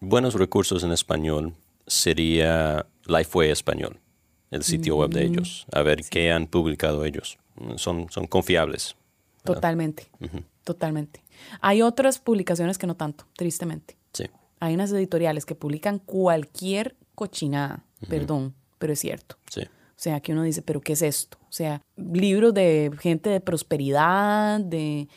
[0.00, 1.54] buenos recursos en español,
[1.86, 4.00] sería Lifeway Español,
[4.52, 7.38] el sitio web de ellos, a ver qué han publicado ellos.
[7.76, 8.94] son, son confiables.
[9.42, 10.06] Totalmente,
[10.62, 11.24] totalmente.
[11.60, 13.96] Hay otras publicaciones que no tanto, tristemente.
[14.12, 14.24] Sí.
[14.60, 19.36] Hay unas editoriales que publican cualquier cochinada, perdón, pero es cierto.
[19.50, 19.62] Sí.
[19.62, 21.38] O sea, que uno dice, pero ¿qué es esto?
[21.48, 25.08] O sea, libros de gente de prosperidad, de...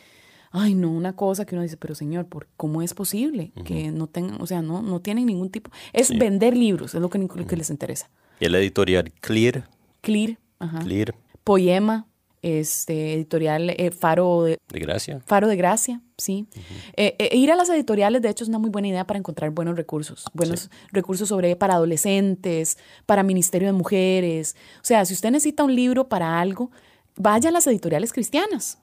[0.52, 4.08] Ay, no, una cosa que uno dice, pero señor, ¿por ¿cómo es posible que no
[4.08, 5.70] tengan, o sea, no, no tienen ningún tipo...
[5.92, 8.10] Es vender libros, es lo que, lo que les interesa.
[8.40, 9.68] Y el editorial Clear.
[10.02, 10.80] Clear, ajá.
[10.80, 11.16] Clear.
[11.44, 12.08] Poema,
[12.46, 15.20] este, editorial eh, Faro de, De Gracia.
[15.26, 16.48] Faro de Gracia, sí.
[16.96, 19.50] Eh, eh, ir a las editoriales, de hecho, es una muy buena idea para encontrar
[19.50, 20.26] buenos recursos.
[20.34, 22.78] Buenos recursos sobre para adolescentes,
[23.08, 24.56] para Ministerio de Mujeres.
[24.76, 26.70] O sea, si usted necesita un libro para algo,
[27.16, 28.78] vaya a las editoriales cristianas.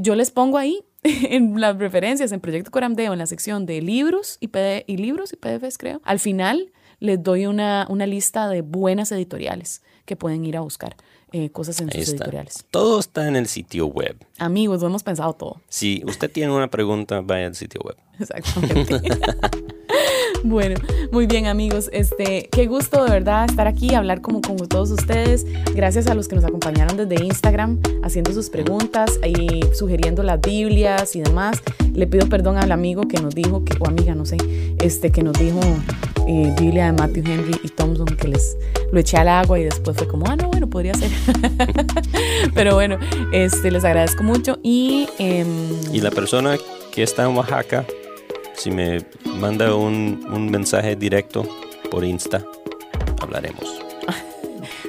[0.00, 4.38] Yo les pongo ahí en las referencias en Proyecto Coramdeo, en la sección de libros
[4.40, 4.50] y,
[4.86, 6.00] y libros y PDFs, creo.
[6.04, 6.72] Al final
[7.02, 10.96] les doy una, una lista de buenas editoriales que pueden ir a buscar
[11.32, 12.24] eh, cosas en Ahí sus está.
[12.24, 12.64] editoriales.
[12.70, 14.16] Todo está en el sitio web.
[14.38, 15.60] Amigos, lo hemos pensado todo.
[15.68, 17.96] Si usted tiene una pregunta, vaya al sitio web.
[18.20, 19.00] Exactamente.
[20.44, 20.78] bueno,
[21.10, 25.44] muy bien amigos, este, qué gusto de verdad estar aquí, hablar como con todos ustedes.
[25.74, 31.16] Gracias a los que nos acompañaron desde Instagram, haciendo sus preguntas y sugiriendo las Biblias
[31.16, 31.62] y demás.
[31.94, 34.36] Le pido perdón al amigo que nos dijo, que, o amiga, no sé,
[34.78, 35.60] este, que nos dijo
[36.28, 38.56] eh, Biblia de Matthew Henry y Thompson, que les
[38.92, 41.10] lo eché al agua y después fue como, ah, no, bueno, podría ser.
[42.54, 42.98] Pero bueno,
[43.32, 45.08] este, les agradezco mucho y...
[45.18, 45.46] em,
[45.92, 46.56] Y la persona
[46.92, 47.86] que está en Oaxaca,
[48.54, 51.46] si me manda un, un mensaje directo
[51.90, 52.44] por Insta,
[53.20, 53.64] hablaremos.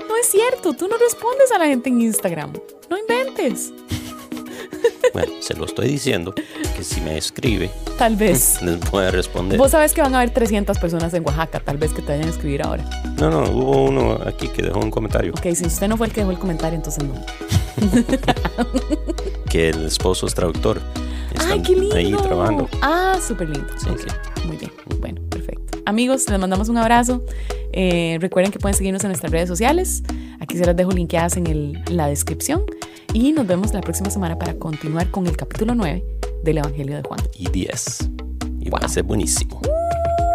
[0.07, 2.53] No es cierto, tú no respondes a la gente en Instagram.
[2.89, 3.73] No inventes.
[5.13, 6.33] Bueno, se lo estoy diciendo,
[6.75, 8.61] que si me escribe, Tal vez.
[8.63, 9.57] les voy a responder.
[9.59, 12.27] Vos sabes que van a haber 300 personas en Oaxaca, tal vez que te vayan
[12.27, 12.83] a escribir ahora.
[13.19, 16.13] No, no, hubo uno aquí que dejó un comentario Ok, si usted no fue el
[16.13, 17.13] que dejó el comentario, entonces no.
[19.49, 20.81] que el esposo es traductor.
[21.31, 21.95] ¡Ay, Están qué lindo!
[21.95, 22.69] ahí trabajando.
[22.81, 23.67] Ah, súper lindo.
[23.77, 24.47] Sí, Ok, sí.
[24.47, 24.71] Muy bien.
[24.99, 25.21] Bueno.
[25.85, 27.23] Amigos, les mandamos un abrazo.
[27.73, 30.03] Eh, recuerden que pueden seguirnos en nuestras redes sociales.
[30.39, 32.63] Aquí se las dejo linkeadas en, el- en la descripción.
[33.13, 36.03] Y nos vemos la próxima semana para continuar con el capítulo 9
[36.43, 37.19] del Evangelio de Juan.
[37.37, 38.09] y 10.
[38.61, 39.61] Y va a ser buenísimo.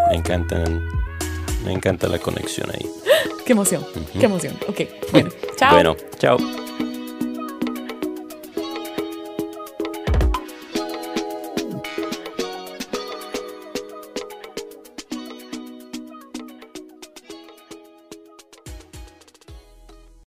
[0.09, 0.81] Me encantan,
[1.65, 2.85] me encanta la conexión ahí.
[3.45, 3.83] ¡Qué emoción!
[4.19, 4.53] ¡Qué emoción!
[4.67, 4.81] Ok,
[5.11, 5.73] bueno, chao.
[5.73, 6.37] Bueno, chao.